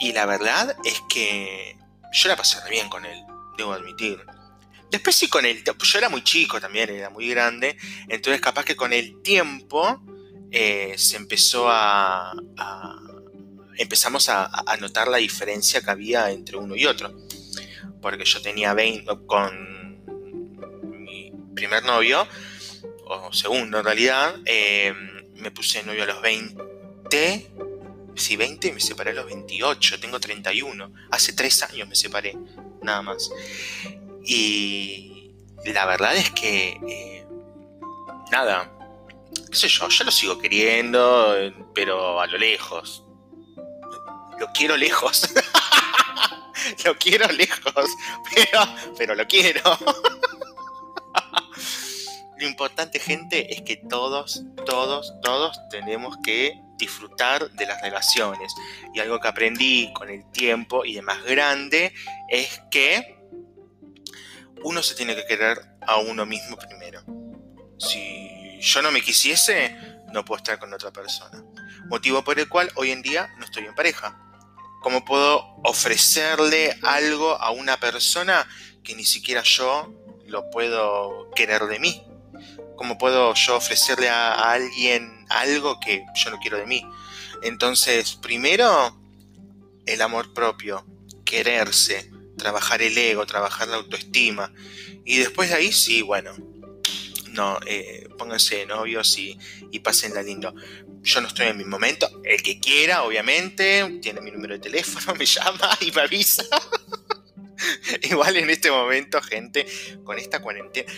y 0.00 0.12
la 0.12 0.26
verdad 0.26 0.74
es 0.82 1.00
que 1.08 1.78
yo 2.12 2.28
la 2.28 2.34
pasé 2.34 2.58
bien 2.68 2.88
con 2.88 3.06
él, 3.06 3.22
debo 3.56 3.72
admitir. 3.72 4.20
Después 4.90 5.14
sí 5.14 5.28
con 5.28 5.46
el 5.46 5.62
yo 5.62 5.98
era 5.98 6.08
muy 6.08 6.24
chico 6.24 6.60
también, 6.60 6.90
era 6.90 7.08
muy 7.08 7.28
grande, 7.28 7.76
entonces 8.08 8.40
capaz 8.40 8.64
que 8.64 8.74
con 8.74 8.92
el 8.92 9.22
tiempo 9.22 10.02
eh, 10.50 10.96
se 10.98 11.16
empezó 11.18 11.70
a- 11.70 12.32
empezamos 13.80 14.28
a, 14.28 14.50
notar 14.78 15.08
la 15.08 15.16
diferencia 15.16 15.80
que 15.80 15.90
había 15.90 16.30
entre 16.30 16.56
uno 16.56 16.76
y 16.76 16.84
otro. 16.84 17.12
Porque 18.02 18.24
yo 18.24 18.42
tenía 18.42 18.74
20 18.74 19.26
con 19.26 20.04
mi 21.04 21.32
primer 21.54 21.82
novio, 21.84 22.26
o 23.06 23.32
segundo 23.32 23.78
en 23.78 23.84
realidad, 23.84 24.36
eh, 24.44 24.92
me 25.36 25.50
puse 25.50 25.82
novio 25.82 26.02
a 26.02 26.06
los 26.06 26.20
20, 26.20 27.50
sí, 28.14 28.36
20 28.36 28.68
y 28.68 28.72
me 28.72 28.80
separé 28.80 29.10
a 29.10 29.14
los 29.14 29.26
28, 29.26 29.98
tengo 29.98 30.20
31, 30.20 30.92
hace 31.10 31.32
3 31.32 31.62
años 31.64 31.88
me 31.88 31.94
separé, 31.94 32.36
nada 32.82 33.00
más. 33.00 33.30
Y 34.24 35.32
la 35.64 35.86
verdad 35.86 36.16
es 36.16 36.30
que, 36.32 36.78
eh, 36.86 37.26
nada, 38.30 38.70
qué 39.50 39.56
sé 39.56 39.68
yo, 39.68 39.88
yo 39.88 40.04
lo 40.04 40.10
sigo 40.10 40.38
queriendo, 40.38 41.34
eh, 41.38 41.54
pero 41.74 42.20
a 42.20 42.26
lo 42.26 42.36
lejos. 42.36 43.04
Lo 44.40 44.50
quiero 44.52 44.76
lejos. 44.76 45.28
lo 46.84 46.96
quiero 46.98 47.30
lejos, 47.30 47.90
pero, 48.34 48.60
pero 48.96 49.14
lo 49.14 49.26
quiero. 49.26 49.60
Lo 52.38 52.46
importante, 52.46 52.98
gente, 52.98 53.52
es 53.52 53.60
que 53.60 53.76
todos, 53.76 54.44
todos, 54.64 55.12
todos 55.20 55.60
tenemos 55.68 56.16
que 56.24 56.58
disfrutar 56.78 57.50
de 57.50 57.66
las 57.66 57.82
relaciones. 57.82 58.54
Y 58.94 59.00
algo 59.00 59.20
que 59.20 59.28
aprendí 59.28 59.92
con 59.92 60.08
el 60.08 60.24
tiempo 60.30 60.86
y 60.86 60.94
de 60.94 61.02
más 61.02 61.22
grande 61.22 61.92
es 62.30 62.62
que 62.70 63.18
uno 64.62 64.82
se 64.82 64.94
tiene 64.94 65.14
que 65.14 65.26
querer 65.26 65.58
a 65.86 65.98
uno 65.98 66.24
mismo 66.24 66.56
primero. 66.56 67.02
Si 67.78 68.58
yo 68.58 68.80
no 68.80 68.90
me 68.90 69.02
quisiese, 69.02 69.76
no 70.14 70.24
puedo 70.24 70.38
estar 70.38 70.58
con 70.58 70.72
otra 70.72 70.90
persona. 70.90 71.44
Motivo 71.90 72.24
por 72.24 72.38
el 72.38 72.48
cual 72.48 72.70
hoy 72.76 72.90
en 72.90 73.02
día 73.02 73.34
no 73.36 73.44
estoy 73.44 73.66
en 73.66 73.74
pareja. 73.74 74.18
¿Cómo 74.80 75.04
puedo 75.04 75.44
ofrecerle 75.62 76.74
algo 76.82 77.32
a 77.34 77.50
una 77.50 77.78
persona 77.78 78.48
que 78.82 78.94
ni 78.94 79.04
siquiera 79.04 79.42
yo 79.42 79.94
lo 80.26 80.48
puedo 80.48 81.30
querer 81.36 81.66
de 81.66 81.78
mí? 81.78 82.02
¿Cómo 82.76 82.96
puedo 82.96 83.34
yo 83.34 83.56
ofrecerle 83.56 84.08
a, 84.08 84.52
alguien 84.52 85.26
algo 85.28 85.78
que 85.80 86.02
yo 86.14 86.30
no 86.30 86.38
quiero 86.38 86.56
de 86.56 86.66
mí? 86.66 86.82
Entonces, 87.42 88.14
primero, 88.14 88.98
el 89.84 90.00
amor 90.00 90.32
propio, 90.32 90.86
quererse, 91.26 92.10
trabajar 92.38 92.80
el 92.80 92.96
ego, 92.96 93.26
trabajar 93.26 93.68
la 93.68 93.76
autoestima. 93.76 94.50
Y 95.04 95.18
después 95.18 95.50
de 95.50 95.56
ahí, 95.56 95.72
sí, 95.72 96.00
bueno, 96.00 96.32
no, 97.32 97.58
eh, 97.66 98.08
pónganse 98.16 98.64
novios 98.64 99.18
y, 99.18 99.38
y 99.70 99.80
pásenla 99.80 100.22
lindo. 100.22 100.54
Yo 101.02 101.20
no 101.20 101.28
estoy 101.28 101.46
en 101.46 101.56
mi 101.56 101.64
momento. 101.64 102.08
El 102.24 102.42
que 102.42 102.60
quiera, 102.60 103.02
obviamente, 103.02 103.98
tiene 104.02 104.20
mi 104.20 104.30
número 104.30 104.54
de 104.54 104.60
teléfono, 104.60 105.14
me 105.18 105.26
llama 105.26 105.70
y 105.80 105.90
me 105.92 106.02
avisa. 106.02 106.44
Igual 108.02 108.36
en 108.36 108.50
este 108.50 108.70
momento, 108.70 109.20
gente, 109.22 109.66
con 110.04 110.18
esta 110.18 110.40
cuarentena. 110.40 110.90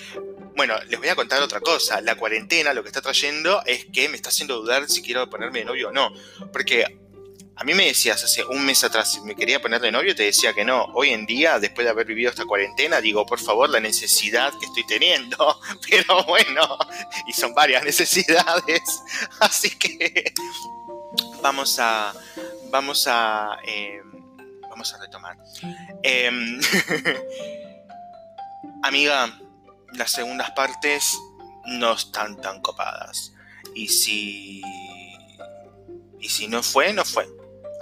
Bueno, 0.57 0.75
les 0.89 0.99
voy 0.99 1.09
a 1.09 1.15
contar 1.15 1.43
otra 1.43 1.61
cosa. 1.61 2.01
La 2.01 2.15
cuarentena 2.17 2.75
lo 2.75 2.83
que 2.83 2.89
está 2.89 3.01
trayendo 3.01 3.63
es 3.65 3.87
que 3.87 4.09
me 4.09 4.17
está 4.17 4.29
haciendo 4.29 4.57
dudar 4.57 4.89
si 4.89 5.03
quiero 5.03 5.29
ponerme 5.31 5.61
de 5.61 5.65
novio 5.65 5.89
o 5.89 5.93
no. 5.93 6.13
Porque 6.53 7.01
a 7.63 7.65
mí 7.65 7.75
me 7.75 7.87
decías 7.87 8.25
hace 8.25 8.45
un 8.45 8.65
mes 8.65 8.83
atrás 8.83 9.13
si 9.13 9.21
me 9.21 9.37
quería 9.37 9.63
poner 9.63 9.81
de 9.81 9.93
novio, 9.93 10.17
te 10.17 10.25
decía 10.25 10.53
que 10.53 10.65
no. 10.65 10.87
Hoy 10.95 11.11
en 11.11 11.27
día, 11.27 11.61
después 11.61 11.85
de 11.85 11.93
haber 11.93 12.09
vivido 12.09 12.29
esta 12.29 12.45
cuarentena, 12.45 13.01
digo, 13.01 13.25
por 13.25 13.39
favor, 13.39 13.71
la 13.71 13.79
necesidad 13.79 14.53
que 14.59 14.67
estoy 14.67 14.85
teniendo. 14.85 15.61
Pero 15.89 16.25
bueno, 16.25 16.77
y 17.29 17.33
son 17.33 17.55
varias 17.55 17.85
necesidades. 17.85 18.83
Así 19.39 19.71
que 19.79 20.35
vamos 21.41 21.79
a. 21.79 22.13
Vamos 22.71 23.07
a. 23.07 23.57
eh, 23.65 24.03
vamos 24.69 24.93
a 24.95 24.99
retomar. 24.99 25.37
Em, 26.03 26.61
amiga, 28.83 29.39
las 29.93 30.11
segundas 30.11 30.51
partes 30.51 31.17
no 31.67 31.93
están 31.93 32.41
tan 32.41 32.61
copadas. 32.61 33.33
Y 33.73 33.87
si. 33.87 34.63
Y 36.19 36.29
si 36.29 36.49
no 36.49 36.61
fue, 36.65 36.93
no 36.93 37.05
fue. 37.05 37.29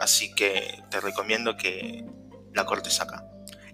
Así 0.00 0.34
que 0.34 0.82
te 0.90 1.00
recomiendo 1.00 1.56
que 1.56 2.04
la 2.54 2.64
cortes 2.64 3.00
acá. 3.00 3.22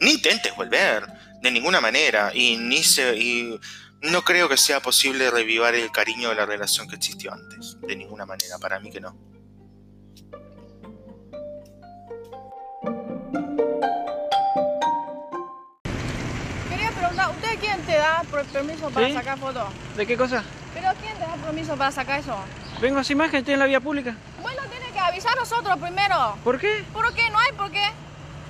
Ni 0.01 0.11
intentes 0.13 0.55
volver, 0.57 1.07
de 1.41 1.51
ninguna 1.51 1.81
manera. 1.81 2.31
Y 2.35 2.57
ni 2.57 2.83
se. 2.83 3.17
Y 3.17 3.59
no 4.03 4.23
creo 4.23 4.49
que 4.49 4.57
sea 4.57 4.81
posible 4.81 5.31
revivir 5.31 5.63
el 5.75 5.91
cariño 5.91 6.29
de 6.31 6.35
la 6.35 6.45
relación 6.47 6.89
que 6.89 6.97
existió 6.97 7.33
antes. 7.33 7.79
De 7.81 7.97
ninguna 7.97 8.27
manera, 8.27 8.59
para 8.59 8.79
mí 8.81 8.91
que 8.91 9.01
no. 9.01 9.17
Quería 16.69 16.91
preguntar, 16.91 17.31
¿usted 17.31 17.59
quién 17.61 17.81
te 17.83 17.93
da 17.97 18.23
per- 18.31 18.45
permiso 18.47 18.91
para 18.91 19.07
¿Sí? 19.09 19.15
sacar 19.15 19.39
fotos? 19.39 19.65
¿De 19.97 20.07
qué 20.07 20.17
cosa? 20.17 20.43
¿Pero 20.75 20.89
quién 21.01 21.15
te 21.15 21.21
da 21.21 21.35
permiso 21.37 21.77
para 21.77 21.91
sacar 21.93 22.21
eso? 22.21 22.37
Vengo 22.81 23.03
sin 23.03 23.17
imagen, 23.17 23.37
estoy 23.39 23.55
en 23.55 23.61
la 23.61 23.67
vía 23.67 23.81
pública. 23.81 24.15
Bueno, 24.43 24.63
que 24.97 25.01
avisar 25.01 25.33
a 25.33 25.41
nosotros 25.41 25.77
primero. 25.79 26.37
¿Por 26.43 26.59
qué? 26.59 26.85
¿Por 26.93 27.13
qué? 27.15 27.29
¿No 27.31 27.39
hay 27.39 27.53
por 27.53 27.71
qué? 27.71 27.85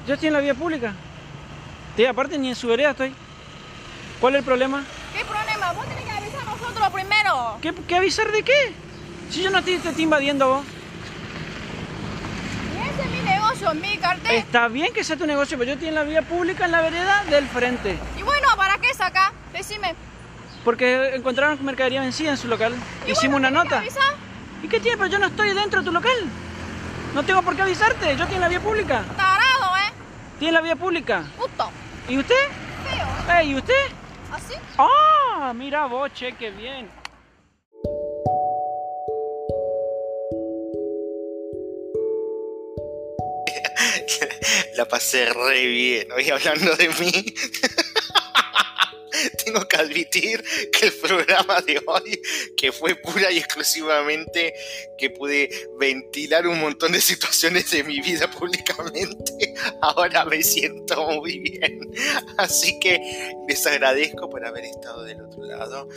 Yo 0.06 0.14
estoy 0.14 0.28
en 0.28 0.34
la 0.34 0.40
vía 0.40 0.54
pública. 0.54 0.92
Sí, 1.96 2.06
aparte 2.06 2.38
ni 2.38 2.50
en 2.50 2.54
su 2.54 2.68
vereda 2.68 2.90
estoy. 2.90 3.12
¿Cuál 4.20 4.34
es 4.34 4.38
el 4.40 4.44
problema? 4.44 4.84
¿Qué 5.16 5.24
problema? 5.24 5.72
Vos 5.72 5.86
tenés 5.86 6.04
que 6.04 6.10
avisar 6.10 6.40
a 6.40 6.44
nosotros 6.44 6.88
primero. 6.90 7.58
¿Qué, 7.60 7.74
qué 7.88 7.96
avisar 7.96 8.30
de 8.30 8.42
qué? 8.42 8.72
Si 9.30 9.42
yo 9.42 9.50
no 9.50 9.62
te, 9.62 9.76
te 9.78 9.88
estoy 9.88 10.04
invadiendo 10.04 10.48
vos. 10.48 10.64
Y 12.74 12.88
ese 12.88 13.02
es 13.02 13.10
mi 13.10 13.28
negocio, 13.28 13.74
mi 13.74 13.98
cartel. 13.98 14.36
Está 14.36 14.68
bien 14.68 14.92
que 14.92 15.02
sea 15.02 15.16
tu 15.16 15.26
negocio, 15.26 15.58
pero 15.58 15.68
yo 15.68 15.74
estoy 15.74 15.88
en 15.88 15.96
la 15.96 16.04
vía 16.04 16.22
pública, 16.22 16.66
en 16.66 16.72
la 16.72 16.80
vereda 16.80 17.24
del 17.28 17.48
frente. 17.48 17.98
Y 18.16 18.22
bueno, 18.22 18.48
¿para 18.56 18.78
qué 18.78 18.94
sacar? 18.94 19.32
Decime. 19.52 19.94
Porque 20.64 21.14
encontraron 21.14 21.64
mercadería 21.64 22.00
vencida 22.02 22.30
en 22.30 22.36
su 22.36 22.46
local. 22.46 22.74
Y 23.06 23.12
Hicimos 23.12 23.40
bueno, 23.40 23.48
una 23.48 23.62
que 23.62 23.68
nota. 23.68 23.82
¿Y 24.66 24.68
qué 24.68 24.80
tiene? 24.80 24.96
Pero 24.96 25.08
yo 25.08 25.20
no 25.20 25.26
estoy 25.26 25.54
dentro 25.54 25.78
de 25.78 25.86
tu 25.86 25.92
local. 25.92 26.18
No 27.14 27.22
tengo 27.24 27.40
por 27.40 27.54
qué 27.54 27.62
avisarte. 27.62 28.16
Yo 28.16 28.24
estoy 28.24 28.34
en 28.34 28.40
la 28.40 28.48
vía 28.48 28.58
pública. 28.58 29.04
Tarado, 29.16 29.76
¿eh? 29.76 29.92
En 30.40 30.52
la 30.52 30.60
vía 30.60 30.74
pública. 30.74 31.24
Puto. 31.36 31.70
¿Y 32.08 32.18
usted? 32.18 32.34
Feo. 32.84 33.06
Eh, 33.36 33.44
¿Y 33.44 33.54
usted? 33.54 33.86
¿Así? 34.32 34.54
¡Ah! 34.76 35.52
Mira 35.54 35.86
vos, 35.86 36.12
che, 36.12 36.32
qué 36.32 36.50
bien. 36.50 36.90
La 44.76 44.88
pasé 44.88 45.32
re 45.32 45.64
bien. 45.66 46.08
Hoy 46.10 46.28
hablando 46.28 46.74
de 46.74 46.88
mí. 46.88 47.12
Tengo 49.44 49.66
que 49.66 49.76
admitir 49.76 50.42
que 50.72 50.86
el 50.86 50.92
programa 50.94 51.60
de 51.62 51.82
hoy, 51.86 52.20
que 52.56 52.72
fue 52.72 52.94
pura 52.94 53.30
y 53.30 53.38
exclusivamente 53.38 54.54
que 54.98 55.10
pude 55.10 55.48
ventilar 55.78 56.46
un 56.46 56.60
montón 56.60 56.92
de 56.92 57.00
situaciones 57.00 57.70
de 57.70 57.84
mi 57.84 58.00
vida 58.00 58.30
públicamente, 58.30 59.54
ahora 59.82 60.24
me 60.24 60.42
siento 60.42 61.10
muy 61.10 61.38
bien. 61.38 61.80
Así 62.38 62.78
que 62.80 62.98
les 63.48 63.66
agradezco 63.66 64.28
por 64.28 64.44
haber 64.44 64.64
estado 64.64 65.04
del 65.04 65.20
otro 65.22 65.44
lado. 65.44 65.88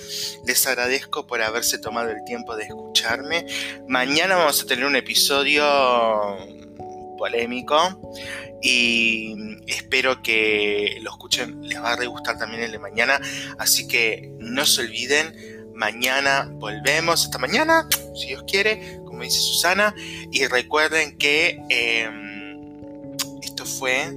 Les 0.45 0.65
agradezco 0.67 1.25
por 1.27 1.41
haberse 1.41 1.79
tomado 1.79 2.09
el 2.09 2.23
tiempo 2.25 2.55
de 2.55 2.63
escucharme. 2.63 3.45
Mañana 3.87 4.35
vamos 4.35 4.61
a 4.61 4.65
tener 4.65 4.85
un 4.85 4.95
episodio 4.95 5.63
polémico 7.19 7.77
y 8.61 9.35
espero 9.67 10.23
que 10.23 10.97
lo 11.01 11.11
escuchen, 11.11 11.61
les 11.61 11.79
va 11.79 11.93
a 11.93 12.05
gustar 12.05 12.39
también 12.39 12.63
el 12.63 12.71
de 12.71 12.79
mañana, 12.79 13.21
así 13.59 13.87
que 13.87 14.31
no 14.39 14.65
se 14.65 14.81
olviden, 14.81 15.71
mañana 15.75 16.49
volvemos, 16.53 17.25
hasta 17.25 17.37
mañana, 17.37 17.87
si 18.15 18.27
Dios 18.27 18.43
quiere, 18.47 18.99
como 19.05 19.21
dice 19.21 19.39
Susana, 19.39 19.93
y 20.31 20.47
recuerden 20.47 21.17
que 21.17 21.61
eh, 21.69 22.09
esto 23.43 23.65
fue 23.65 24.11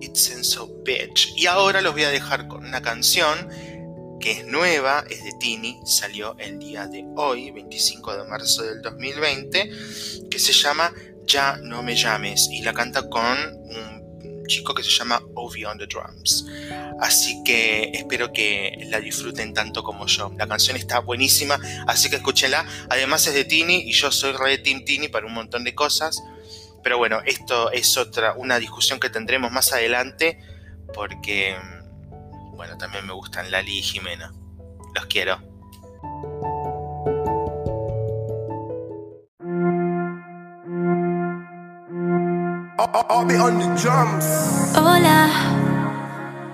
It's 0.00 0.30
in 0.30 0.44
So 0.44 0.68
Bitch, 0.84 1.32
y 1.36 1.46
ahora 1.46 1.80
los 1.80 1.92
voy 1.92 2.04
a 2.04 2.10
dejar 2.10 2.46
con 2.48 2.64
una 2.64 2.82
canción 2.82 3.48
que 4.20 4.32
es 4.32 4.46
nueva, 4.46 5.04
es 5.08 5.22
de 5.24 5.32
Tini, 5.38 5.80
salió 5.84 6.36
el 6.38 6.58
día 6.58 6.86
de 6.86 7.04
hoy, 7.16 7.50
25 7.50 8.16
de 8.16 8.24
marzo 8.28 8.62
del 8.62 8.82
2020, 8.82 9.70
que 10.30 10.38
se 10.38 10.52
llama 10.52 10.92
Ya 11.28 11.58
no 11.62 11.82
me 11.82 11.94
llames 11.94 12.48
y 12.50 12.62
la 12.62 12.72
canta 12.72 13.08
con 13.08 13.22
un 13.22 14.46
chico 14.46 14.74
que 14.74 14.82
se 14.82 14.90
llama 14.90 15.20
Ovi 15.34 15.64
on 15.66 15.78
the 15.78 15.86
Drums. 15.86 16.46
Así 17.00 17.44
que 17.44 17.90
espero 17.92 18.32
que 18.32 18.86
la 18.86 18.98
disfruten 18.98 19.52
tanto 19.54 19.82
como 19.82 20.06
yo. 20.06 20.32
La 20.36 20.48
canción 20.48 20.76
está 20.76 21.00
buenísima, 21.00 21.60
así 21.86 22.08
que 22.10 22.16
escúchenla. 22.16 22.66
Además 22.88 23.26
es 23.26 23.34
de 23.34 23.44
Tini 23.44 23.76
y 23.76 23.92
yo 23.92 24.10
soy 24.10 24.32
re 24.32 24.52
de 24.52 24.58
Team 24.58 24.84
Tini 24.84 25.08
para 25.08 25.26
un 25.26 25.34
montón 25.34 25.64
de 25.64 25.74
cosas. 25.74 26.22
Pero 26.82 26.96
bueno, 26.96 27.20
esto 27.26 27.70
es 27.72 27.96
otra, 27.96 28.32
una 28.34 28.58
discusión 28.58 28.98
que 28.98 29.10
tendremos 29.10 29.52
más 29.52 29.72
adelante 29.72 30.40
porque, 30.94 31.54
bueno, 32.54 32.78
también 32.78 33.06
me 33.06 33.12
gustan 33.12 33.50
Lali 33.50 33.78
y 33.78 33.82
Jimena. 33.82 34.32
Los 34.94 35.06
quiero. 35.06 35.38
Hola, 44.76 45.28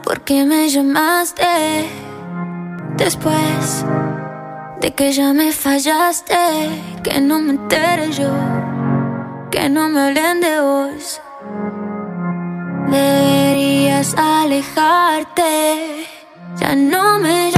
¿por 0.02 0.22
qué 0.22 0.42
me 0.46 0.70
llamaste? 0.70 1.44
Después 2.96 3.84
de 4.80 4.94
que 4.94 5.12
ya 5.12 5.34
me 5.34 5.52
fallaste, 5.52 6.34
que 7.02 7.20
no 7.20 7.40
me 7.42 7.50
entere 7.50 8.10
yo, 8.10 8.32
que 9.50 9.68
no 9.68 9.90
me 9.90 10.00
hablen 10.00 10.40
de 10.40 10.60
vos. 10.62 11.20
Deberías 12.90 14.14
alejarte, 14.16 16.06
ya 16.56 16.74
no 16.74 17.18
me 17.18 17.53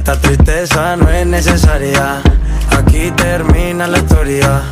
Esta 0.00 0.18
tristeza 0.18 0.96
no 0.96 1.10
es 1.10 1.26
necesaria. 1.26 2.22
Aquí 2.70 3.10
termina 3.10 3.86
la 3.86 3.98
historia. 3.98 4.62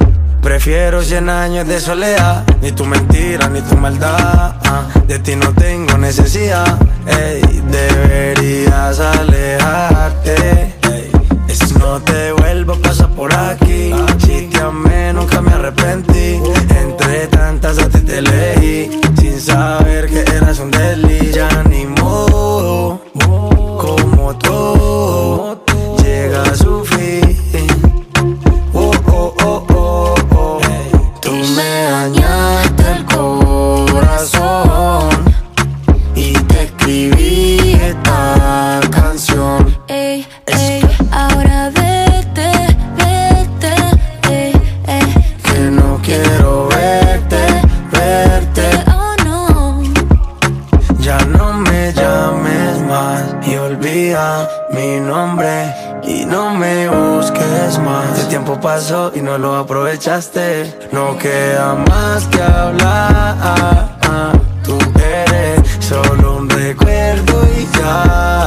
Prefiero 0.40 1.02
100 1.02 1.28
años 1.28 1.68
de 1.68 1.78
soledad. 1.80 2.44
Ni 2.62 2.72
tu 2.72 2.86
mentira, 2.86 3.46
ni 3.50 3.60
tu 3.60 3.76
maldad. 3.76 4.54
ah, 4.64 4.86
De 5.06 5.18
ti 5.18 5.36
no 5.36 5.52
tengo 5.52 5.98
necesidad. 5.98 6.78
Ey, 7.06 7.42
deberías 7.70 8.98
alejarte. 9.00 10.74
Ey, 10.90 11.10
no 11.78 12.00
te 12.00 12.32
vuelvo 12.32 12.72
a 12.72 12.76
pasar 12.78 13.10
por 13.10 13.30
aquí. 13.34 13.92
Si 14.24 14.48
te 14.50 14.60
amé, 14.62 15.12
nunca 15.12 15.42
me 15.42 15.52
arrepentí. 15.52 16.40
Entre 16.80 17.26
tantas 17.26 17.78
a 17.78 17.86
ti 17.90 18.00
te 18.00 18.18
elegí. 18.20 18.98
Sin 19.20 19.38
saber 19.38 20.06
que 20.06 20.20
eras 20.20 20.58
un 20.58 20.70
deli. 20.70 21.18
Mi 54.70 55.00
nombre 55.00 55.74
y 56.02 56.24
no 56.24 56.54
me 56.54 56.88
busques 56.88 57.78
más. 57.78 58.20
El 58.20 58.28
tiempo 58.28 58.58
pasó 58.58 59.12
y 59.14 59.20
no 59.20 59.36
lo 59.36 59.56
aprovechaste. 59.56 60.88
No 60.92 61.18
queda 61.18 61.74
más 61.74 62.24
que 62.28 62.40
hablar. 62.40 63.98
Tú 64.64 64.78
eres 64.98 65.60
solo 65.80 66.38
un 66.38 66.48
recuerdo 66.48 67.42
y 67.58 67.66
ya. 67.78 68.37